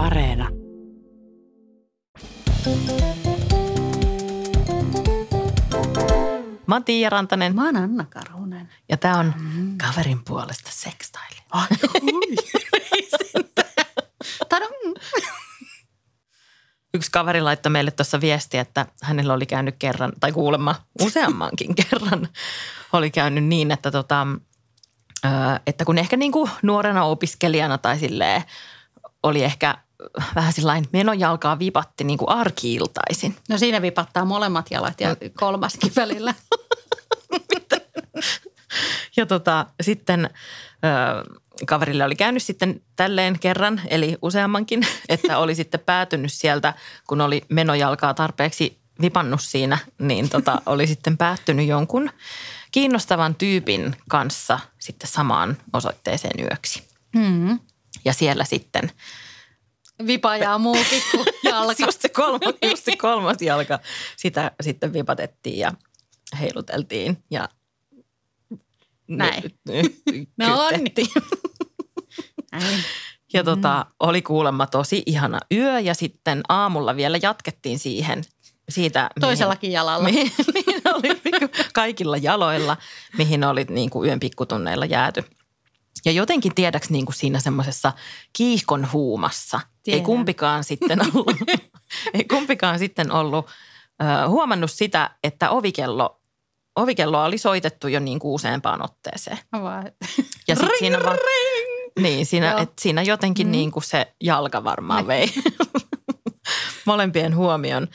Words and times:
Areena. 0.00 0.48
Mä 6.66 6.74
oon 6.74 6.84
Tiia 6.84 7.10
Rantanen 7.10 7.54
Mä 7.54 7.64
oon 7.64 7.76
Anna 7.76 8.04
Karunen. 8.04 8.68
ja 8.88 8.96
tää 8.96 9.18
on 9.18 9.34
kaverin 9.86 10.24
puolesta 10.24 10.70
sextaili. 10.72 11.36
Ai, 11.50 11.66
mm. 12.02 12.10
Yksi 16.94 17.10
kaveri 17.10 17.40
laittoi 17.40 17.70
meille 17.70 17.90
tuossa 17.90 18.20
viestiä, 18.20 18.60
että 18.60 18.86
hänellä 19.02 19.34
oli 19.34 19.46
käynyt 19.46 19.74
kerran, 19.78 20.12
tai 20.20 20.32
kuulemma 20.32 20.74
useammankin 21.02 21.74
kerran, 21.90 22.28
oli 22.92 23.10
käynyt 23.10 23.44
niin, 23.44 23.70
että, 23.70 23.90
tota, 23.90 24.26
että 25.66 25.84
kun 25.84 25.98
ehkä 25.98 26.16
niin 26.16 26.32
kuin 26.32 26.50
nuorena 26.62 27.04
opiskelijana 27.04 27.78
tai 27.78 27.98
silleen 27.98 28.42
oli 29.22 29.44
ehkä 29.44 29.78
vähän 30.34 30.52
sillain 30.52 30.84
menojalkaa 30.92 31.58
vipatti 31.58 32.04
niin 32.04 32.18
kuin 32.18 32.28
arkiiltaisin. 32.28 33.36
No 33.48 33.58
siinä 33.58 33.82
vipattaa 33.82 34.24
molemmat 34.24 34.70
jalat 34.70 35.00
ja 35.00 35.16
kolmaskin 35.38 35.92
välillä. 35.96 36.34
Ja 39.16 39.26
tota, 39.26 39.66
sitten 39.80 40.30
ö, 40.84 41.40
kaverille 41.66 42.04
oli 42.04 42.16
käynyt 42.16 42.42
sitten 42.42 42.82
tälleen 42.96 43.38
kerran, 43.38 43.80
eli 43.88 44.16
useammankin, 44.22 44.86
että 45.08 45.38
oli 45.38 45.54
sitten 45.54 45.80
päätynyt 45.80 46.32
sieltä, 46.32 46.74
kun 47.06 47.20
oli 47.20 47.42
menojalkaa 47.48 48.14
tarpeeksi 48.14 48.78
vipannut 49.00 49.40
siinä, 49.42 49.78
niin 49.98 50.28
tota, 50.28 50.62
oli 50.66 50.86
sitten 50.86 51.16
päättynyt 51.16 51.66
jonkun 51.66 52.10
kiinnostavan 52.72 53.34
tyypin 53.34 53.96
kanssa 54.08 54.58
sitten 54.78 55.10
samaan 55.10 55.56
osoitteeseen 55.72 56.44
yöksi. 56.44 56.82
Hmm. 57.18 57.58
Ja 58.04 58.12
siellä 58.12 58.44
sitten 58.44 58.90
Vipa 60.06 60.36
ja 60.36 60.58
muukin 60.58 61.02
kuin 61.10 61.26
jalka. 61.52 61.84
just 61.86 62.00
se 62.00 62.08
kolmas, 62.08 62.54
just 62.62 62.84
se 62.84 62.96
kolmas 62.96 63.42
jalka, 63.42 63.78
sitä 64.16 64.50
sitten 64.60 64.92
vipatettiin 64.92 65.58
ja 65.58 65.72
heiluteltiin 66.40 67.24
ja 67.30 67.48
Näin. 69.10 69.42
No. 70.38 70.46
Näin. 72.52 72.84
Ja 73.32 73.44
tota, 73.44 73.86
oli 74.00 74.22
kuulemma 74.22 74.66
tosi 74.66 75.02
ihana 75.06 75.40
yö 75.52 75.80
ja 75.80 75.94
sitten 75.94 76.40
aamulla 76.48 76.96
vielä 76.96 77.18
jatkettiin 77.22 77.78
siihen. 77.78 78.24
Siitä, 78.68 79.10
Toisellakin 79.20 79.72
jalalla. 79.72 80.04
Mihin, 80.04 80.32
mihin 80.54 80.82
oli 80.94 81.08
kaikilla 81.74 82.16
jaloilla, 82.16 82.76
mihin 83.18 83.44
oli 83.44 83.64
niin 83.64 83.90
kuin 83.90 84.08
yön 84.08 84.20
pikkutunneilla 84.20 84.86
jääty. 84.86 85.24
Ja 86.04 86.12
jotenkin 86.12 86.54
tiedäks 86.54 86.90
niin 86.90 87.04
kuin 87.06 87.14
siinä 87.16 87.40
semmoisessa 87.40 87.92
kiihkon 88.32 88.88
huumassa. 88.92 89.60
Ei 89.64 89.70
Tiedän. 89.82 90.04
kumpikaan 90.04 90.64
sitten 90.64 91.00
ollut, 91.14 91.36
ei 92.14 92.24
kumpikaan 92.24 92.78
sitten 92.78 93.12
ollut 93.12 93.46
ö, 94.02 94.28
huomannut 94.28 94.70
sitä, 94.70 95.10
että 95.24 95.50
ovikello, 95.50 96.20
ovikelloa 96.76 97.24
oli 97.24 97.38
soitettu 97.38 97.88
jo 97.88 98.00
niin 98.00 98.18
kuin 98.18 98.32
useampaan 98.32 98.82
otteeseen. 98.84 99.38
Vaan- 99.52 99.92
Ja 100.48 100.56
sit 100.56 100.68
siinä, 100.78 100.98
vaan, 101.04 101.18
niin, 102.00 102.26
siinä, 102.26 102.50
Joo. 102.50 102.58
et 102.60 102.72
siinä 102.80 103.02
jotenkin 103.02 103.46
Mm. 103.46 103.50
niin 103.50 103.70
kuin 103.70 103.82
se 103.84 104.14
jalka 104.20 104.64
varmaan 104.64 105.06
vei 105.06 105.30
molempien 106.86 107.36
huomion. 107.36 107.88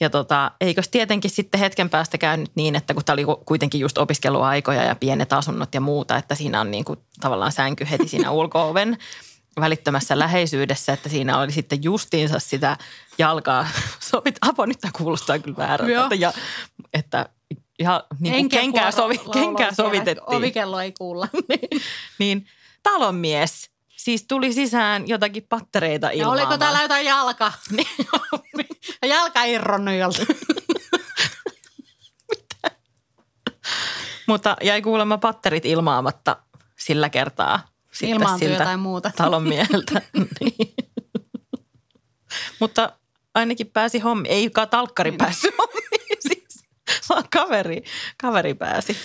Ja 0.00 0.10
tota, 0.10 0.50
eikös 0.60 0.88
tietenkin 0.88 1.30
sitten 1.30 1.60
hetken 1.60 1.90
päästä 1.90 2.18
käynyt 2.18 2.50
niin, 2.54 2.76
että 2.76 2.94
kun 2.94 3.04
tämä 3.04 3.14
oli 3.14 3.24
kuitenkin 3.46 3.80
just 3.80 3.98
opiskeluaikoja 3.98 4.82
ja 4.82 4.94
pienet 4.94 5.32
asunnot 5.32 5.74
ja 5.74 5.80
muuta, 5.80 6.16
että 6.16 6.34
siinä 6.34 6.60
on 6.60 6.70
niin 6.70 6.84
kuin 6.84 6.98
tavallaan 7.20 7.52
sänky 7.52 7.86
heti 7.90 8.08
siinä 8.08 8.30
ulko-oven 8.40 8.98
välittömässä 9.60 10.18
läheisyydessä, 10.18 10.92
että 10.92 11.08
siinä 11.08 11.38
oli 11.38 11.52
sitten 11.52 11.82
justiinsa 11.82 12.38
sitä 12.38 12.76
jalkaa. 13.18 13.68
Sovit, 14.10 14.38
Apo, 14.40 14.66
nyt 14.66 14.80
tämä 14.80 14.92
kuulostaa 14.96 15.38
kyllä 15.38 15.56
väärältä. 15.56 15.92
Joo. 15.92 16.04
Että, 16.04 16.14
ja, 16.14 16.32
että 16.94 17.26
ja, 17.78 18.04
niin 18.20 18.34
kuin 18.34 18.48
kenkää, 18.48 18.90
sovi, 18.90 19.18
kenkää 19.32 19.74
sovitettiin 19.74 20.36
Ovikello 20.36 20.80
ei 20.80 20.92
kuulla. 20.92 21.28
niin, 21.48 21.82
niin 22.18 22.46
talonmies 22.82 23.70
siis 24.04 24.24
tuli 24.28 24.52
sisään 24.52 25.08
jotakin 25.08 25.46
pattereita 25.48 26.06
Ja 26.06 26.12
ilmaamaan. 26.12 26.46
oliko 26.46 26.58
täällä 26.58 26.82
jotain 26.82 27.06
jalka? 27.06 27.52
Ja 29.02 29.08
jalka 29.16 29.44
irronnut 29.44 29.94
jolta. 29.94 30.26
Mutta 34.26 34.56
jäi 34.62 34.82
kuulemma 34.82 35.18
patterit 35.18 35.64
ilmaamatta 35.64 36.36
sillä 36.78 37.08
kertaa. 37.10 37.68
Ilmaantui 38.02 38.52
jotain 38.52 38.80
muuta. 38.80 39.10
talonmieheltä. 39.16 40.02
niin. 40.40 40.74
Mutta 42.60 42.92
ainakin 43.34 43.66
pääsi 43.66 43.98
hommi. 43.98 44.28
Ei 44.28 44.50
ka 44.50 44.66
talkkari 44.66 45.12
päässyt 45.12 45.54
hommiin 45.58 46.18
siis, 46.28 46.64
vaan 47.08 47.24
kaveri, 47.32 47.82
kaveri 48.20 48.54
pääsi. 48.54 48.96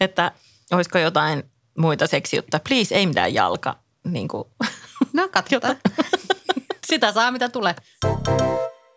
että 0.00 0.32
olisiko 0.72 0.98
jotain 0.98 1.50
muita 1.76 2.06
seksijuttuja. 2.06 2.60
Please, 2.68 2.94
ei 2.94 3.06
mitään 3.06 3.34
jalka. 3.34 3.78
Niin 4.04 4.28
kuin, 4.28 4.44
No 5.12 5.28
katsotaan. 5.28 5.76
Sitä 6.86 7.12
saa 7.12 7.30
mitä 7.30 7.48
tulee. 7.48 7.74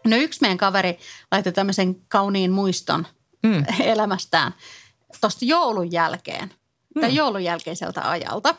No 0.07 0.15
yksi 0.17 0.41
meidän 0.41 0.57
kaveri 0.57 0.99
laittoi 1.31 1.53
tämmöisen 1.53 1.95
kauniin 2.07 2.51
muiston 2.51 3.07
mm, 3.43 3.63
elämästään 3.79 4.53
tuosta 5.21 5.45
joulun 5.45 5.91
jälkeen. 5.91 6.51
Tai 7.01 7.15
joulun 7.15 7.43
jälkeiseltä 7.43 8.09
ajalta. 8.09 8.55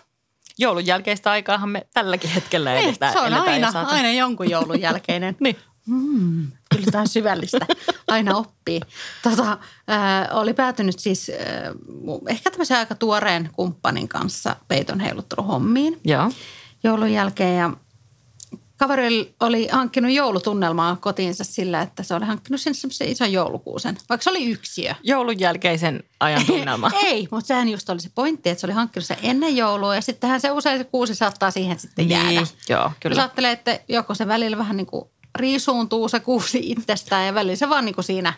joulun 0.58 0.86
jälkeistä 0.86 1.30
aikaahan 1.30 1.68
me 1.68 1.86
tälläkin 1.94 2.30
hetkellä 2.30 2.74
Niin, 2.74 2.88
edetään. 2.88 3.12
se 3.12 3.18
on 3.18 3.34
aina, 3.34 3.68
aina 3.86 4.12
jonkun 4.12 4.50
joulun 4.50 4.80
jälkeinen. 4.80 5.36
Niin. 5.40 5.56
Mm, 5.86 6.48
kyllä 6.74 6.86
tämä 6.92 7.00
on 7.02 7.08
syvällistä. 7.08 7.66
Aina 8.10 8.36
oppii. 8.36 8.80
Tota, 9.22 9.52
äh, 9.52 9.58
oli 10.30 10.54
päätynyt 10.54 10.98
siis 10.98 11.30
äh, 11.30 11.36
ehkä 12.28 12.50
tämmöisen 12.50 12.78
aika 12.78 12.94
tuoreen 12.94 13.50
kumppanin 13.52 14.08
kanssa 14.08 14.56
peiton 14.68 15.00
heilutteluhommiin 15.00 16.00
Joo. 16.04 16.30
joulun 16.84 17.12
jälkeen. 17.12 17.56
Ja 17.58 17.70
kaveri 18.80 19.34
oli 19.40 19.68
hankkinut 19.72 20.12
joulutunnelmaa 20.12 20.96
kotiinsa 20.96 21.44
sillä, 21.44 21.82
että 21.82 22.02
se 22.02 22.14
oli 22.14 22.24
hankkinut 22.24 22.60
sinne 22.60 22.74
semmoisen 22.74 23.08
ison 23.08 23.32
joulukuusen, 23.32 23.96
vaikka 24.08 24.24
se 24.24 24.30
oli 24.30 24.50
yksiö. 24.50 24.94
Joulun 25.02 25.40
jälkeisen 25.40 26.02
ajan 26.20 26.46
tunnelma. 26.46 26.90
Ei, 27.06 27.28
mutta 27.30 27.46
sehän 27.46 27.68
just 27.68 27.90
oli 27.90 28.00
se 28.00 28.10
pointti, 28.14 28.50
että 28.50 28.60
se 28.60 28.66
oli 28.66 28.74
hankkinut 28.74 29.06
sen 29.06 29.16
ennen 29.22 29.56
joulua 29.56 29.94
ja 29.94 30.00
sittenhän 30.00 30.40
se 30.40 30.50
usein 30.50 30.78
se 30.78 30.84
kuusi 30.84 31.14
saattaa 31.14 31.50
siihen 31.50 31.78
sitten 31.78 32.08
jäädä. 32.08 32.28
Niin, 32.28 32.46
joo, 32.68 32.82
Jos 32.84 32.92
kyllä. 33.00 33.22
ajattelee, 33.22 33.52
että 33.52 33.80
joko 33.88 34.14
se 34.14 34.28
välillä 34.28 34.58
vähän 34.58 34.76
niin 34.76 34.86
kuin 34.86 35.04
riisuuntuu 35.38 36.08
se 36.08 36.20
kuusi 36.20 36.58
itsestään 36.62 37.26
ja 37.26 37.34
välillä 37.34 37.56
se 37.56 37.68
vaan 37.68 37.84
niin 37.84 37.94
kuin 37.94 38.04
siinä 38.04 38.32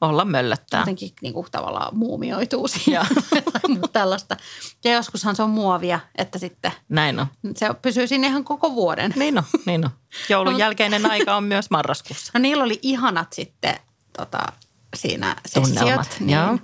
Olla 0.00 0.24
möllöttää. 0.24 0.80
jotenkin 0.80 1.12
niin 1.22 1.34
kuin 1.34 1.46
tavallaan 1.50 1.96
muumioituu 1.96 2.68
siinä 2.74 3.06
tällaista. 3.92 4.36
Ja 4.84 4.92
joskushan 4.92 5.36
se 5.36 5.42
on 5.42 5.50
muovia, 5.50 6.00
että 6.18 6.38
sitten 6.38 6.72
Näin 6.88 7.20
on. 7.20 7.26
se 7.56 7.66
pysyy 7.82 8.06
sinne 8.06 8.26
ihan 8.26 8.44
koko 8.44 8.74
vuoden. 8.74 9.12
Niin 9.16 9.38
on, 9.38 9.44
niin 9.66 9.84
on. 9.84 9.90
Joulun 10.28 10.52
No. 10.52 10.58
jälkeinen 10.58 11.10
aika 11.10 11.36
on 11.36 11.44
myös 11.44 11.70
marraskuussa. 11.70 12.30
No 12.34 12.40
niillä 12.40 12.64
oli 12.64 12.78
ihanat 12.82 13.32
sitten 13.32 13.76
tota, 14.16 14.38
siinä 14.96 15.36
sessiot. 15.46 16.06
joo. 16.20 16.52
Niin, 16.52 16.62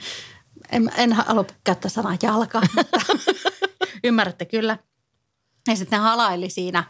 en, 0.73 0.93
en 0.97 1.13
halua 1.13 1.45
käyttää 1.65 1.89
sanaa 1.91 2.17
jalka, 2.23 2.61
mutta 2.77 3.01
ymmärrätte 4.05 4.45
kyllä. 4.45 4.79
Ja 5.69 5.77
sitten 5.77 5.97
ne 5.99 6.03
halaili 6.03 6.51
siinä, 6.51 6.85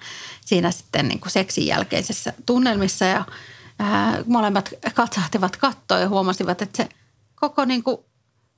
siinä 0.45 0.71
sitten 0.71 1.09
niin 1.09 1.21
kuin 1.21 1.31
seksin 1.31 1.67
jälkeisessä 1.67 2.33
tunnelmissa 2.47 3.05
ja 3.05 3.25
ää, 3.79 4.23
molemmat 4.27 4.71
katsahtivat 4.95 5.57
kattoon 5.57 6.01
ja 6.01 6.09
huomasivat, 6.09 6.62
että 6.62 6.77
se 6.83 6.89
koko 7.35 7.65
niin 7.65 7.83
kuin 7.83 7.97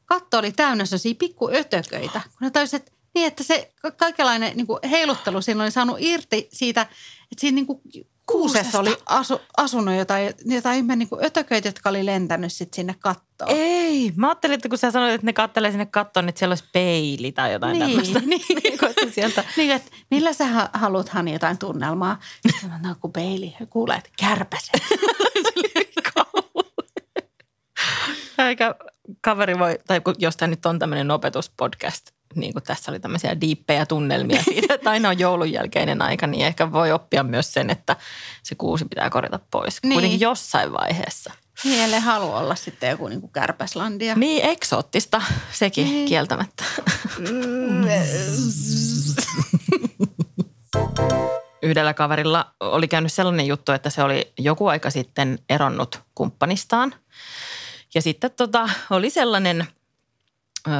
katto 0.05 0.39
oli 0.39 0.53
täynnä 0.53 0.85
sellaisia 0.85 1.15
pikkuötököitä. 1.19 2.21
Kun 2.25 2.37
ne 2.41 2.51
tajusivat, 2.51 2.83
että 2.83 2.97
niin, 3.15 3.27
että 3.27 3.43
se 3.45 3.73
ka- 3.83 3.91
kaikenlainen 3.91 4.57
niin 4.57 4.67
kuin 4.67 4.79
heiluttelu 4.91 5.43
siinä 5.43 5.63
oli 5.63 5.71
saanut 5.71 5.97
irti 6.01 6.49
siitä, 6.53 6.81
että 6.83 7.41
siinä 7.41 7.55
niin 7.55 7.67
kuin 7.67 7.81
kuusessa 8.27 8.79
oli 8.81 8.97
asu, 9.07 9.41
asunut 9.57 9.95
jotain, 9.97 10.35
jotain 10.45 10.77
ihme 10.77 10.97
niin 10.97 11.09
ötököitä, 11.25 11.69
jotka 11.69 11.89
oli 11.89 12.07
lentänyt 12.07 12.53
sitten 12.53 12.77
sinne 12.77 12.95
kattoon. 12.99 13.51
Ei, 13.55 14.13
mä 14.17 14.29
ajattelin, 14.29 14.55
että 14.55 14.69
kun 14.69 14.79
sä 14.79 14.91
sanoit, 14.91 15.15
että 15.15 15.25
ne 15.27 15.33
kattelee 15.33 15.71
sinne 15.71 15.87
kattoon, 15.87 16.29
että 16.29 16.39
siellä 16.39 16.53
olisi 16.53 16.65
peili 16.73 17.33
tai 17.33 17.53
jotain 17.53 17.79
Niin, 17.79 17.87
tämmöistä. 17.91 18.19
niin. 18.21 18.76
Niin 19.01 19.13
sieltä. 19.15 19.45
Niin, 19.57 19.71
että 19.73 19.91
millä 20.11 20.33
sä 20.33 20.47
ha- 20.47 20.71
haluat 20.73 21.09
Hani 21.09 21.33
jotain 21.33 21.59
tunnelmaa? 21.59 22.21
Sitten 22.53 22.71
no 22.83 22.95
kun 23.01 23.13
peili, 23.13 23.55
kuulee, 23.71 23.97
että 23.97 24.11
kärpäset. 24.19 24.71
Eikä 28.39 28.75
kaveri 29.21 29.59
voi, 29.59 29.79
tai 29.87 30.01
jos 30.19 30.37
tämä 30.37 30.47
nyt 30.51 30.67
on 30.67 30.79
tämmöinen 30.79 31.11
opetuspodcast, 31.11 32.07
niin 32.35 32.53
kuin 32.53 32.63
tässä 32.63 32.93
oli 32.93 33.01
tämmöisiä 33.01 33.41
diippejä 33.41 33.87
tunnelmia 33.87 34.43
siitä, 34.43 34.75
että 34.75 34.91
aina 34.91 35.09
on 35.09 35.19
joulun 35.19 35.53
jälkeinen 35.53 36.03
aika, 36.03 36.27
niin 36.27 36.47
ehkä 36.47 36.73
voi 36.73 36.93
oppia 36.93 37.23
myös 37.23 37.53
sen, 37.55 37.71
että 37.71 37.97
se 38.43 38.55
kuusi 38.55 38.85
pitää 38.85 39.11
korjata 39.11 39.41
pois. 39.51 39.79
Niin. 39.83 39.93
Kuitenkin 39.93 40.21
jossain 40.21 40.73
vaiheessa. 40.73 41.33
Niin, 41.65 41.81
ellei 41.85 42.01
halua 42.01 42.39
olla 42.39 42.55
sitten 42.55 42.91
joku 42.91 43.09
niin 43.09 43.21
kuin 43.21 43.33
kärpäslandia. 43.33 44.15
Niin 44.15 44.45
eksoottista 44.45 45.23
sekin 45.53 45.85
Niin. 45.85 46.09
kieltämättä. 46.09 46.65
Yhdellä 51.63 51.95
kaverilla 51.95 52.55
oli 52.61 52.89
käynyt 52.89 53.13
sellainen 53.13 53.47
juttu, 53.47 53.73
että 53.73 53.91
se 53.91 54.03
oli 54.03 54.33
joku 54.39 54.67
aika 54.67 54.91
sitten 54.91 55.39
eronnut 55.49 56.01
kumppanistaan. 56.15 56.95
Ja 57.95 58.03
sitten 58.03 58.31
tota, 58.31 58.69
oli 58.91 59.11
sellainen 59.11 59.67
ö, 60.69 60.71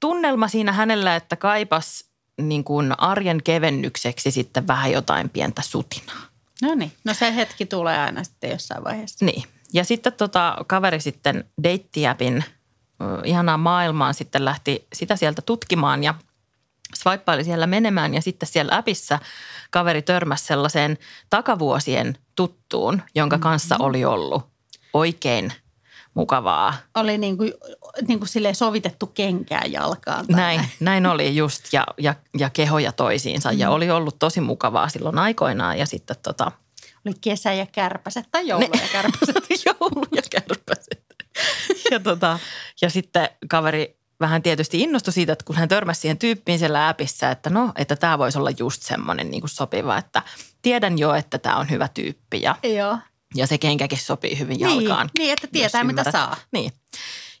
tunnelma 0.00 0.48
siinä 0.48 0.72
hänellä, 0.72 1.16
että 1.16 1.36
kaipas 1.36 2.04
niin 2.40 2.64
kuin 2.64 3.00
arjen 3.00 3.42
kevennykseksi 3.42 4.30
sitten 4.30 4.66
vähän 4.66 4.92
jotain 4.92 5.30
pientä 5.30 5.62
sutinaa. 5.62 6.22
No 6.62 6.74
niin, 6.74 6.92
no 7.04 7.14
se 7.14 7.34
hetki 7.34 7.66
tulee 7.66 7.98
aina 7.98 8.24
sitten 8.24 8.50
jossain 8.50 8.84
vaiheessa. 8.84 9.24
Niin. 9.24 9.42
Ja 9.72 9.84
sitten 9.84 10.12
tota, 10.12 10.56
kaveri 10.66 11.00
sitten 11.00 11.44
deittiäpin 11.62 12.44
ihanaa 13.24 13.56
maailmaan 13.56 14.14
sitten 14.14 14.44
lähti 14.44 14.86
sitä 14.92 15.16
sieltä 15.16 15.42
tutkimaan 15.42 16.04
ja 16.04 16.14
swipeaili 16.94 17.44
siellä 17.44 17.66
menemään 17.66 18.14
ja 18.14 18.22
sitten 18.22 18.48
siellä 18.48 18.76
appissa 18.76 19.18
kaveri 19.70 20.02
törmäsi 20.02 20.44
sellaiseen 20.44 20.98
takavuosien 21.30 22.18
tuttuun, 22.34 23.02
jonka 23.14 23.36
mm-hmm. 23.36 23.42
kanssa 23.42 23.76
oli 23.78 24.04
ollut 24.04 24.46
oikein 24.92 25.52
mukavaa. 26.14 26.74
Oli 26.94 27.18
niin 27.18 27.38
kuin, 27.38 27.52
niin 28.08 28.18
kuin 28.18 28.28
silleen 28.28 28.54
sovitettu 28.54 29.06
kenkää 29.06 29.62
jalkaan. 29.68 30.26
Tai 30.26 30.36
näin, 30.36 30.60
näin 30.80 31.06
oli 31.06 31.36
just 31.36 31.72
ja, 31.72 31.86
ja, 31.98 32.14
ja 32.38 32.50
kehoja 32.50 32.92
toisiinsa 32.92 33.52
mm. 33.52 33.58
ja 33.58 33.70
oli 33.70 33.90
ollut 33.90 34.18
tosi 34.18 34.40
mukavaa 34.40 34.88
silloin 34.88 35.18
aikoinaan 35.18 35.78
ja 35.78 35.86
sitten 35.86 36.16
tota. 36.22 36.52
Oli 37.06 37.14
kesä 37.20 37.52
ja 37.52 37.66
kärpäset 37.66 38.24
tai 38.30 38.48
joulu 38.48 38.66
ne, 38.74 38.80
ja 38.82 38.88
kärpäset. 38.92 39.44
joulu 39.66 40.06
ja 40.14 40.22
kärpäset. 40.30 41.04
ja, 41.90 42.00
tota, 42.00 42.38
ja 42.82 42.90
sitten 42.90 43.28
kaveri 43.48 43.97
vähän 44.20 44.42
tietysti 44.42 44.80
innostui 44.80 45.12
siitä, 45.12 45.32
että 45.32 45.44
kun 45.44 45.56
hän 45.56 45.68
törmäsi 45.68 46.00
siihen 46.00 46.18
tyyppiin 46.18 46.58
siellä 46.58 46.88
appissa, 46.88 47.30
että 47.30 47.50
no, 47.50 47.72
että 47.76 47.96
tämä 47.96 48.18
voisi 48.18 48.38
olla 48.38 48.50
just 48.58 48.82
semmoinen 48.82 49.30
niin 49.30 49.40
kuin 49.40 49.50
sopiva, 49.50 49.98
että 49.98 50.22
tiedän 50.62 50.98
jo, 50.98 51.14
että 51.14 51.38
tämä 51.38 51.56
on 51.56 51.70
hyvä 51.70 51.88
tyyppi 51.88 52.42
ja, 52.42 52.56
Joo. 52.62 52.98
ja 53.34 53.46
se 53.46 53.58
kenkäkin 53.58 53.98
sopii 53.98 54.38
hyvin 54.38 54.58
niin, 54.58 54.84
jalkaan. 54.84 55.10
Niin, 55.18 55.32
että 55.32 55.46
tietää 55.46 55.84
mitä 55.84 56.10
saa. 56.10 56.36
Niin. 56.52 56.72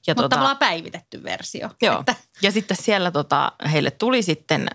Ja 0.06 0.12
Mutta 0.14 0.22
tota, 0.22 0.36
tavallaan 0.36 0.58
päivitetty 0.58 1.22
versio. 1.22 1.70
Joo. 1.82 2.00
Että. 2.00 2.14
Ja 2.42 2.52
sitten 2.52 2.76
siellä 2.76 3.10
tota, 3.10 3.52
heille 3.72 3.90
tuli 3.90 4.22
sitten 4.22 4.68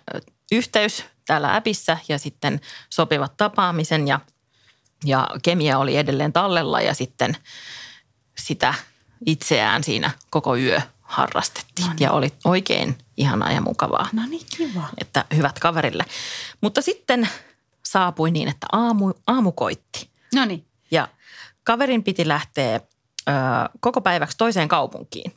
yhteys 0.51 1.05
täällä 1.25 1.55
appissa 1.55 1.97
ja 2.07 2.17
sitten 2.17 2.61
sopivat 2.89 3.37
tapaamisen 3.37 4.07
ja, 4.07 4.19
ja 5.05 5.27
kemia 5.43 5.77
oli 5.77 5.97
edelleen 5.97 6.33
tallella 6.33 6.81
ja 6.81 6.93
sitten 6.93 7.37
sitä 8.37 8.73
itseään 9.25 9.83
siinä 9.83 10.11
koko 10.29 10.55
yö 10.57 10.81
harrastettiin. 11.13 11.87
No 11.87 11.93
niin. 11.93 12.03
Ja 12.03 12.11
oli 12.11 12.33
oikein 12.43 12.97
ihanaa 13.17 13.51
ja 13.51 13.61
mukavaa. 13.61 14.07
No 14.13 14.21
niin, 14.29 14.45
kiva. 14.57 14.89
Että 14.97 15.25
hyvät 15.35 15.59
kaverille. 15.59 16.05
Mutta 16.61 16.81
sitten 16.81 17.29
saapui 17.85 18.31
niin, 18.31 18.47
että 18.47 18.67
aamu, 18.71 19.13
aamu 19.27 19.51
koitti. 19.51 20.09
No 20.35 20.45
niin. 20.45 20.65
Ja 20.91 21.07
kaverin 21.63 22.03
piti 22.03 22.27
lähteä 22.27 22.75
ö, 22.75 23.31
koko 23.79 24.01
päiväksi 24.01 24.37
toiseen 24.37 24.67
kaupunkiin. 24.67 25.33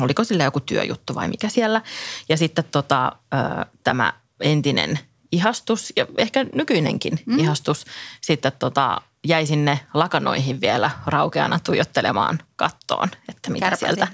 Oliko 0.00 0.24
sillä 0.24 0.44
joku 0.44 0.60
työjuttu 0.60 1.14
vai 1.14 1.28
mikä 1.28 1.48
siellä. 1.48 1.82
Ja 2.28 2.36
sitten 2.36 2.64
tota, 2.64 3.12
ö, 3.34 3.66
tämä 3.84 4.12
entinen 4.40 4.98
ihastus 5.32 5.92
ja 5.96 6.06
ehkä 6.18 6.46
nykyinenkin 6.54 7.18
mm. 7.26 7.38
ihastus 7.38 7.84
sitten 8.20 8.52
tota, 8.58 9.00
jäi 9.26 9.46
sinne 9.46 9.80
lakanoihin 9.94 10.60
vielä 10.60 10.90
raukeana 11.06 11.58
tuijottelemaan 11.58 12.38
kattoon, 12.56 13.08
että 13.28 13.50
mitä 13.50 13.64
Kärpäsiä. 13.64 13.88
sieltä, 13.88 14.08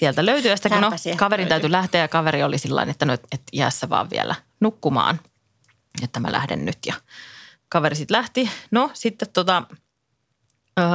sieltä 0.00 0.26
löytyy. 0.26 0.50
Ja 0.50 0.56
sitten 0.56 0.72
kun 0.72 0.80
no, 0.80 0.90
kaverin 1.16 1.48
täytyy 1.48 1.72
lähteä 1.72 2.00
ja 2.00 2.08
kaveri 2.08 2.42
oli 2.42 2.58
sillä 2.58 2.82
että 2.82 3.06
no, 3.06 3.12
et 3.12 3.42
jäässä 3.52 3.88
vaan 3.88 4.10
vielä 4.10 4.34
nukkumaan, 4.60 5.20
että 6.02 6.20
mä 6.20 6.32
lähden 6.32 6.64
nyt. 6.64 6.78
Ja 6.86 6.94
kaveri 7.68 7.96
sitten 7.96 8.16
lähti. 8.16 8.50
No 8.70 8.90
sitten 8.94 9.28
tota, 9.32 9.62
öö, 10.78 10.86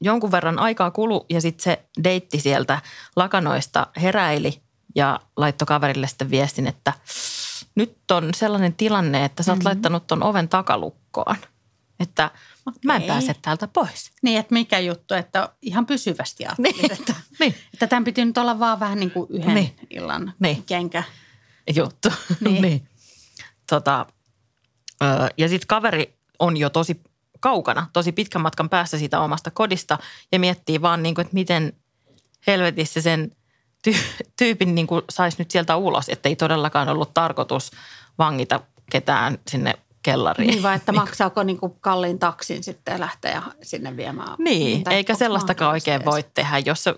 jonkun 0.00 0.32
verran 0.32 0.58
aikaa 0.58 0.90
kulu 0.90 1.26
ja 1.30 1.40
sitten 1.40 1.64
se 1.64 1.84
deitti 2.04 2.40
sieltä 2.40 2.82
lakanoista 3.16 3.86
heräili 4.02 4.62
ja 4.94 5.20
laittoi 5.36 5.66
kaverille 5.66 6.08
sitten 6.08 6.30
viestin, 6.30 6.66
että 6.66 6.92
nyt 7.74 8.10
on 8.10 8.34
sellainen 8.34 8.74
tilanne, 8.74 9.24
että 9.24 9.42
sä 9.42 9.52
oot 9.52 9.58
mm-hmm. 9.58 9.66
laittanut 9.66 10.06
ton 10.06 10.22
oven 10.22 10.48
takalukkoon. 10.48 11.36
Että 12.00 12.30
okay. 12.66 12.80
mä 12.84 12.96
en 12.96 13.02
pääse 13.02 13.34
täältä 13.42 13.68
pois. 13.68 14.10
Niin, 14.22 14.38
että 14.38 14.54
mikä 14.54 14.78
juttu, 14.78 15.14
että 15.14 15.48
ihan 15.62 15.86
pysyvästi 15.86 16.46
ajattelin, 16.46 16.76
niin. 16.76 16.92
että, 16.92 17.14
niin. 17.40 17.54
että 17.74 17.86
tämän 17.86 18.04
piti 18.04 18.24
nyt 18.24 18.38
olla 18.38 18.58
vaan 18.58 18.80
vähän 18.80 19.00
niin 19.00 19.10
kuin 19.10 19.26
yhden 19.30 19.54
niin. 19.54 19.74
illan 19.90 20.32
niin. 20.38 20.62
kenkä. 20.62 21.02
Juttu, 21.74 22.08
niin. 22.40 22.62
niin. 22.62 22.88
Tota, 23.70 24.06
ja 25.38 25.48
sitten 25.48 25.66
kaveri 25.66 26.14
on 26.38 26.56
jo 26.56 26.70
tosi 26.70 27.00
kaukana, 27.40 27.86
tosi 27.92 28.12
pitkän 28.12 28.42
matkan 28.42 28.68
päässä 28.68 28.98
siitä 28.98 29.20
omasta 29.20 29.50
kodista 29.50 29.98
ja 30.32 30.38
miettii 30.38 30.82
vaan, 30.82 31.02
niin 31.02 31.14
kuin, 31.14 31.22
että 31.22 31.34
miten 31.34 31.72
helvetissä 32.46 33.00
sen 33.00 33.30
ty- 33.88 34.22
tyypin 34.38 34.74
niin 34.74 34.86
kuin 34.86 35.02
saisi 35.10 35.38
nyt 35.38 35.50
sieltä 35.50 35.76
ulos, 35.76 36.08
että 36.08 36.28
ei 36.28 36.36
todellakaan 36.36 36.88
ollut 36.88 37.14
tarkoitus 37.14 37.70
vangita 38.18 38.60
ketään 38.90 39.38
sinne 39.48 39.74
kellariin. 40.02 40.50
Niin 40.50 40.62
vai, 40.62 40.76
että 40.76 40.92
maksaako 40.92 41.42
niin 41.42 41.58
kuin 41.58 41.72
kalliin 41.80 42.18
taksin 42.18 42.64
sitten 42.64 43.00
lähteä 43.00 43.42
sinne 43.62 43.96
viemään. 43.96 44.36
Niin, 44.38 44.82
eikä 44.90 45.14
sellaistakaan 45.14 45.72
oikein 45.72 46.04
voi 46.04 46.24
tehdä, 46.34 46.58
jos 46.58 46.84
sä, 46.84 46.94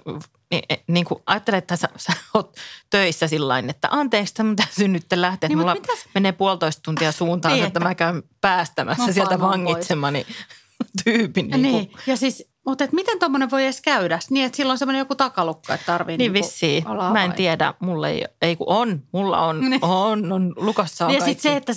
niin, 0.50 0.62
e, 0.68 0.76
niin 0.86 1.04
kuin 1.04 1.22
ajattelet, 1.26 1.58
että 1.58 1.76
sä, 1.76 1.88
sä 1.96 2.12
oot 2.34 2.56
töissä 2.90 3.28
sillä 3.28 3.58
että 3.58 3.88
anteeksi, 3.90 4.42
mun 4.42 4.56
täytyy 4.56 4.88
nyt 4.88 5.06
lähteä. 5.14 5.48
Niin, 5.48 5.58
mulla 5.58 5.74
mitäs? 5.74 6.06
menee 6.14 6.32
puolitoista 6.32 6.82
tuntia 6.82 7.12
suuntaan, 7.12 7.54
niin, 7.54 7.64
että, 7.64 7.78
että 7.78 7.88
mä 7.88 7.94
käyn 7.94 8.22
päästämässä 8.40 9.12
sieltä 9.12 9.40
vangitsemani 9.40 10.26
tyypin. 11.04 11.48
Niin, 11.48 11.62
niin. 11.62 11.92
ja 12.06 12.16
siis 12.16 12.51
mutta 12.66 12.88
miten 12.92 13.18
tuommoinen 13.18 13.50
voi 13.50 13.64
edes 13.64 13.80
käydä? 13.80 14.18
Niin, 14.30 14.46
että 14.46 14.56
silloin 14.56 14.72
on 14.72 14.78
semmoinen 14.78 14.98
joku 14.98 15.14
takalukka, 15.14 15.74
että 15.74 15.86
tarvii 15.86 16.16
Niin 16.16 16.32
niinku 16.32 16.46
vissiin. 16.46 16.84
Mä 17.12 17.24
en 17.24 17.32
tiedä. 17.32 17.74
Mulla 17.80 18.08
ei, 18.08 18.24
ei 18.42 18.56
kun 18.56 18.68
on. 18.68 19.02
Mulla 19.12 19.46
on. 19.46 19.70
Niin. 19.70 19.84
On, 19.84 20.32
on. 20.32 20.54
Lukossa 20.56 21.06
on 21.06 21.14
Ja 21.14 21.20
sitten 21.20 21.42
se, 21.42 21.56
että 21.56 21.72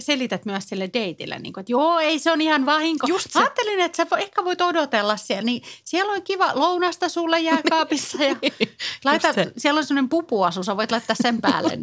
selität 0.00 0.44
myös 0.44 0.68
sille 0.68 0.90
deitille, 0.92 1.38
niin 1.38 1.52
kuin, 1.52 1.62
että 1.62 1.72
joo, 1.72 1.98
ei 1.98 2.18
se 2.18 2.32
on 2.32 2.40
ihan 2.40 2.66
vahinko. 2.66 3.06
Just 3.06 3.30
se. 3.30 3.38
Ajattelin, 3.38 3.80
että 3.80 3.96
sä 3.96 4.06
ehkä 4.18 4.44
voit 4.44 4.60
odotella 4.60 5.16
siellä. 5.16 5.42
Niin 5.42 5.62
siellä 5.84 6.12
on 6.12 6.22
kiva 6.22 6.50
lounasta 6.54 7.08
sulle 7.08 7.40
jääkaapissa 7.40 8.24
ja 8.24 8.36
laita, 9.04 9.28
siellä 9.56 9.78
on 9.78 9.84
semmoinen 9.84 10.08
pupuasu, 10.08 10.62
sä 10.62 10.76
voit 10.76 10.90
laittaa 10.90 11.16
sen 11.22 11.40
päälle. 11.40 11.78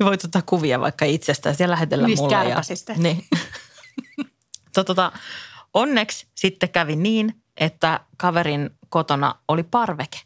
Niin. 0.00 0.06
voit 0.10 0.24
ottaa 0.24 0.42
kuvia 0.46 0.80
vaikka 0.80 1.04
itsestä 1.04 1.54
ja 1.58 1.70
lähetellä 1.70 2.06
Niistä 2.06 2.22
mulle. 2.22 2.36
Kärpäsistä. 2.36 2.92
Ja, 2.92 2.98
niin. 2.98 3.24
Tota, 4.72 5.12
onneksi 5.74 6.26
sitten 6.34 6.68
kävi 6.68 6.96
niin, 6.96 7.42
että 7.56 8.00
kaverin 8.16 8.70
kotona 8.88 9.34
oli 9.48 9.62
parveke. 9.62 10.18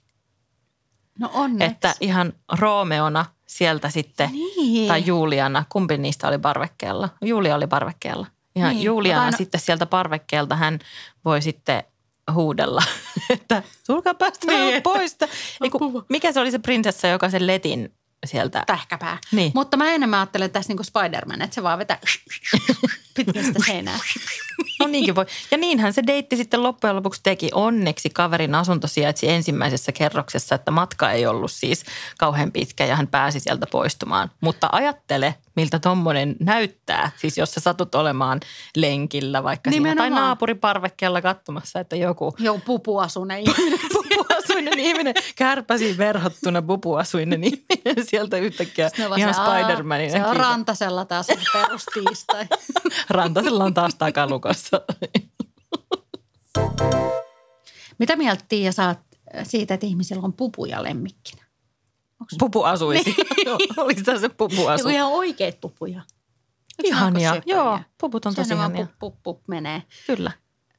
No 1.19 1.31
onneksi. 1.33 1.75
Että 1.75 1.95
ihan 2.00 2.33
Roomeona 2.59 3.25
sieltä 3.47 3.91
sitten, 3.91 4.33
niin. 4.33 4.88
tai 4.88 5.07
Juliana, 5.07 5.65
kumpi 5.69 5.99
niistä 5.99 6.29
oli 6.29 6.38
parvekkeella? 6.38 7.09
Julia 7.23 7.57
oli 7.57 7.67
parvekkeella. 7.67 8.26
Ihan 8.57 8.75
niin. 8.75 8.85
Juliana 8.85 9.25
aina... 9.25 9.37
sitten 9.37 9.61
sieltä 9.61 9.87
parvekkeelta 9.87 10.57
hän 10.57 10.79
voi 11.25 11.43
sitten 11.43 11.85
huudella, 12.33 12.83
että 13.31 13.62
tulkaa 13.87 14.15
päästä 14.15 14.47
niin, 14.47 14.83
pois. 14.83 15.12
Että... 15.12 15.29
Mikä 16.09 16.33
se 16.33 16.41
oli 16.41 16.50
se 16.50 16.59
prinsessa, 16.59 17.09
joka 17.09 17.31
sen 17.31 17.47
letin 17.47 17.95
sieltä. 18.26 18.62
Tähkäpää. 18.66 19.18
Niin. 19.33 19.52
Mutta 19.54 19.76
mä 19.76 19.90
enemmän 19.90 20.21
ajattelen 20.21 20.50
tässä 20.50 20.71
niin 20.71 20.76
kuin 20.76 20.87
Spider-Man, 20.87 21.42
että 21.42 21.54
se 21.54 21.62
vaan 21.62 21.78
vetää 21.78 21.99
pitkästä 23.16 23.59
seinää. 23.66 23.99
No 24.80 24.87
niinkin 24.87 25.14
voi. 25.14 25.26
Ja 25.50 25.59
niinhän 25.59 25.92
se 25.92 26.02
deitti 26.06 26.37
sitten 26.37 26.62
loppujen 26.62 26.97
lopuksi 26.97 27.21
teki. 27.23 27.50
Onneksi 27.54 28.11
kaverin 28.11 28.54
asunto 28.54 28.87
sijaitsi 28.87 29.28
ensimmäisessä 29.28 29.92
kerroksessa, 29.92 30.54
että 30.54 30.71
matka 30.71 31.11
ei 31.11 31.26
ollut 31.26 31.50
siis 31.52 31.85
kauhean 32.18 32.52
pitkä 32.52 32.87
ja 32.87 32.97
hän 32.97 33.06
pääsi 33.06 33.40
sieltä 33.40 33.66
poistumaan. 33.71 34.30
Mutta 34.40 34.68
ajattele, 34.73 35.35
miltä 35.56 35.78
tuommoinen 35.78 36.37
näyttää. 36.40 37.11
Siis 37.16 37.38
jos 37.38 37.52
sä 37.52 37.61
satut 37.61 37.95
olemaan 37.95 38.40
lenkillä 38.76 39.42
vaikka 39.42 39.71
siinä, 39.71 39.97
tai 39.97 40.11
naapuriparvekkeella 40.11 41.23
katsomassa, 41.23 41.80
että 41.80 41.97
joku... 41.97 42.35
Joo, 42.38 42.61
pupuasuinen 42.64 43.38
ihminen. 43.38 43.78
ihminen, 44.80 45.14
kärpäsi 45.37 45.99
verhottuna 45.99 46.62
pupuasuinen 46.62 47.45
ihminen 47.45 48.06
sieltä 48.06 48.37
yhtäkkiä 48.37 48.90
ihan 49.16 49.35
Spider-Manin. 49.35 50.11
Se 50.11 50.25
on 50.25 50.37
Rantasella 50.37 51.04
taas 51.04 51.26
perustiistai. 51.52 52.47
Rantasella 53.11 53.64
on 53.64 53.75
taas 53.75 53.95
takalukossa. 53.95 54.80
Mitä 57.99 58.16
mieltä 58.16 58.45
Tiia 58.49 58.73
saat 58.73 58.99
siitä, 59.42 59.75
että 59.75 59.87
ihmisillä 59.87 60.23
on 60.23 60.33
pupuja 60.33 60.83
lemmikkinä? 60.83 61.47
Pupu 62.38 62.62
asuisi. 62.62 63.14
Niin. 63.47 63.80
Oliko 63.80 64.00
tämä 64.04 64.18
se 64.18 64.28
pupu 64.28 64.66
asu? 64.66 64.88
ihan 64.88 65.12
oikeat 65.12 65.61
pupuja. 65.61 66.02
Ihania. 66.85 67.42
Joo, 67.47 67.80
puput 68.00 68.26
on 68.26 68.35
tosi 68.35 68.54
ihania. 68.54 68.87
Pup, 68.87 68.99
pup, 68.99 69.23
pup 69.23 69.49
menee. 69.49 69.83
Kyllä. 70.06 70.33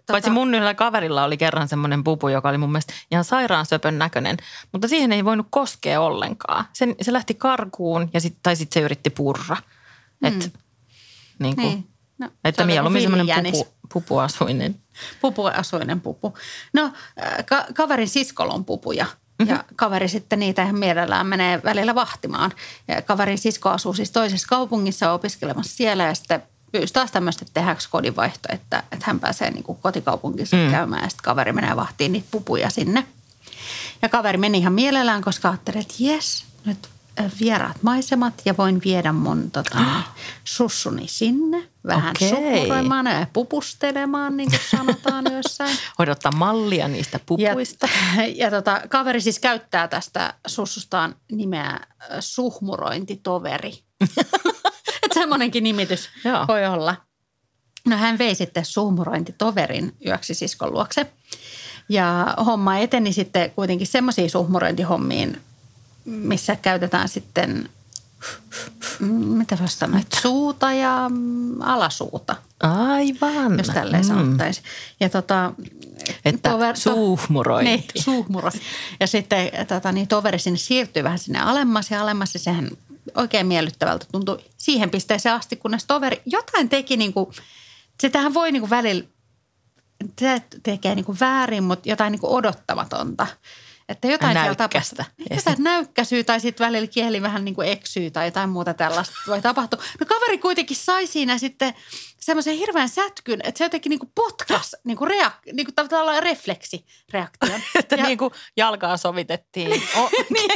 Paitsi 0.08 0.30
mun 0.30 0.56
yhdellä 0.56 0.74
kaverilla 0.74 1.24
oli 1.24 1.38
kerran 1.38 1.68
semmoinen 1.68 2.04
pupu, 2.04 2.28
joka 2.28 2.50
oli 2.50 2.58
mun 2.58 2.72
mielestä 2.72 2.94
ihan 3.12 3.24
sairaan 3.24 3.66
söpön 3.66 3.98
näköinen, 4.00 4.38
mutta 4.72 4.88
siihen 4.88 5.12
ei 5.12 5.26
voinut 5.26 5.48
koskea 5.50 6.02
ollenkaan. 6.02 6.66
Se, 6.74 6.96
se 7.02 7.14
lähti 7.14 7.34
karkuun 7.34 8.10
ja 8.14 8.22
sit, 8.22 8.38
tai 8.44 8.56
sitten 8.56 8.82
se 8.82 8.86
yritti 8.86 9.10
purra. 9.10 9.58
Et, 10.24 10.34
mm. 10.34 10.52
niin 11.40 11.56
kuin, 11.56 11.68
niin. 11.68 11.88
No, 12.18 12.30
että 12.44 12.64
se 12.64 12.66
mieluummin 12.66 13.02
semmoinen 13.02 13.44
pupu, 13.44 13.68
pupuasuinen. 13.94 14.76
Pupuasuinen 15.22 16.02
pupu. 16.02 16.34
No, 16.74 16.84
äh, 16.84 17.46
ka- 17.46 17.66
kaverin 17.74 18.10
siskolla 18.10 18.54
on 18.54 18.66
pupuja. 18.66 19.06
Mm-hmm. 19.40 19.56
Ja 19.56 19.64
kaveri 19.76 20.08
sitten 20.08 20.40
niitä 20.40 20.64
ihan 20.64 20.80
mielellään 20.80 21.28
menee 21.28 21.64
välillä 21.64 21.96
vahtimaan. 21.96 22.52
Ja 22.88 23.02
kaverin 23.02 23.38
sisko 23.38 23.70
asuu 23.70 23.94
siis 23.94 24.12
toisessa 24.12 24.48
kaupungissa 24.48 25.12
opiskelemassa 25.12 25.76
siellä 25.76 26.04
ja 26.04 26.16
sitten 26.16 26.44
pyysi 26.72 26.94
taas 26.94 27.12
tämmöistä 27.12 27.46
tehdäänkö 27.54 27.84
kodinvaihto, 27.90 28.50
että, 28.52 28.84
että 28.92 29.06
hän 29.06 29.20
pääsee 29.20 29.52
niin 29.52 29.64
kuin 29.64 29.78
kotikaupunkissa 29.82 30.58
mm. 30.58 30.72
käymään 30.72 31.04
ja 31.04 31.10
sitten 31.10 31.24
kaveri 31.24 31.54
menee 31.54 31.76
vahtiin 31.76 32.12
niitä 32.12 32.28
pupuja 32.32 32.70
sinne. 32.70 33.08
Ja 34.02 34.10
kaveri 34.10 34.38
meni 34.38 34.58
ihan 34.58 34.74
mielellään, 34.74 35.22
koska 35.22 35.50
ajatteli, 35.50 35.80
että 35.80 35.94
jes, 36.00 36.46
nyt 36.66 36.90
vieraat 37.40 37.78
maisemat 37.84 38.34
ja 38.46 38.58
voin 38.58 38.82
viedä 38.86 39.12
mun 39.12 39.52
tota, 39.52 39.80
sussuni 40.44 41.08
sinne 41.08 41.70
vähän 41.88 42.14
okay. 42.18 42.30
sukkuroimaan 42.30 43.06
ja 43.06 43.28
pupustelemaan, 43.34 44.38
niin 44.38 44.50
kuin 44.50 44.60
sanotaan 44.72 45.26
jossain. 45.38 45.78
Odottaa 46.00 46.32
mallia 46.32 46.88
niistä 46.88 47.20
pupuista. 47.26 47.88
Ja, 48.18 48.28
ja 48.46 48.52
tota, 48.52 48.82
kaveri 48.90 49.22
siis 49.22 49.40
käyttää 49.40 49.88
tästä 49.88 50.34
sussustaan 50.48 51.16
nimeä 51.32 51.80
suhmurointitoveri. 52.20 53.80
Semmoinenkin 55.20 55.64
nimitys 55.64 56.10
Joo. 56.24 56.46
voi 56.48 56.66
olla. 56.66 56.96
No 57.86 57.98
hän 57.98 58.18
vei 58.18 58.36
sitten 58.36 58.66
suhmurointitoverin 58.66 59.96
yöksi 60.06 60.34
siskon 60.34 60.74
luokse. 60.74 61.12
Ja 61.90 62.34
homma 62.46 62.78
eteni 62.78 63.14
sitten 63.14 63.52
kuitenkin 63.52 63.88
semmoisiin 63.88 64.30
suhmurointihommiin, 64.30 65.42
missä 66.06 66.56
käytetään 66.56 67.10
sitten, 67.10 67.70
mitä 69.00 69.58
voisi 69.60 69.78
sanoa, 69.78 70.00
suuta 70.22 70.74
ja 70.74 71.12
alasuuta. 71.60 72.36
Aivan. 72.60 73.58
Jos 73.58 73.68
tälleen 73.68 74.04
mm. 74.04 74.08
sanottaisiin. 74.08 74.66
Ja 75.00 75.10
tota, 75.10 75.54
että 76.26 76.50
tover, 76.50 76.78
suuhmurointi. 76.78 77.72
Niin, 77.72 78.04
suuhmurointi. 78.04 78.62
Ja 79.00 79.08
sitten 79.08 79.52
tota, 79.68 79.92
niin 79.92 80.08
toveri 80.08 80.40
sinne 80.40 80.58
siirtyy 80.58 81.04
vähän 81.04 81.20
sinne 81.20 81.40
alemmas 81.40 81.92
ja 81.92 82.02
alemmas 82.02 82.34
ja 82.34 82.40
sehän 82.40 82.70
oikein 83.18 83.48
miellyttävältä 83.48 84.06
tuntui 84.12 84.40
siihen 84.58 84.90
pisteeseen 84.90 85.36
asti, 85.36 85.56
kunnes 85.56 85.86
toveri 85.86 86.22
jotain 86.26 86.70
teki 86.70 86.98
niin 86.98 87.14
kuin, 87.14 87.32
sitähän 88.02 88.34
voi 88.34 88.52
niin 88.52 88.62
kuin 88.62 88.70
välillä, 88.70 89.04
se 90.20 90.42
tekee 90.64 90.96
niin 90.96 91.06
kuin 91.06 91.18
väärin, 91.20 91.64
mutta 91.64 91.90
jotain 91.90 92.12
niin 92.12 92.20
kuin 92.20 92.32
odottamatonta. 92.34 93.28
Että 93.90 94.08
jotain 94.08 94.34
Näykkästä. 94.34 94.70
siellä 94.72 95.08
tapahtuu. 95.10 95.36
Jotain 95.36 95.64
näykkäsyy 95.64 96.24
tai 96.24 96.40
sitten 96.40 96.66
välillä 96.66 96.88
kieli 96.88 97.22
vähän 97.22 97.46
niin 97.46 97.56
kuin 97.56 97.68
eksyy 97.68 98.12
tai 98.12 98.28
jotain 98.28 98.50
muuta 98.50 98.74
tällaista 98.74 99.16
voi 99.28 99.42
tapahtua. 99.42 99.84
No 100.00 100.06
kaveri 100.06 100.38
kuitenkin 100.38 100.78
sai 100.78 101.08
siinä 101.08 101.38
sitten 101.38 101.74
semmoisen 102.20 102.58
hirveän 102.58 102.90
sätkyn, 102.90 103.40
että 103.44 103.58
se 103.58 103.66
jotenkin 103.66 103.90
niin 103.90 104.00
kuin 104.00 104.12
potkas 104.16 104.76
niin 104.84 104.98
kuin 104.98 105.12
reak- 105.12 105.54
niin 105.54 105.66
kuin 105.66 105.76
tavallaan 105.76 106.24
refleksireaktion. 106.24 107.62
että 107.80 107.96
ja, 107.96 108.04
niin 108.04 108.18
kuin 108.18 108.32
jalkaa 108.58 108.98
sovitettiin. 108.98 109.84
O, 109.98 110.10
niin, 110.30 110.52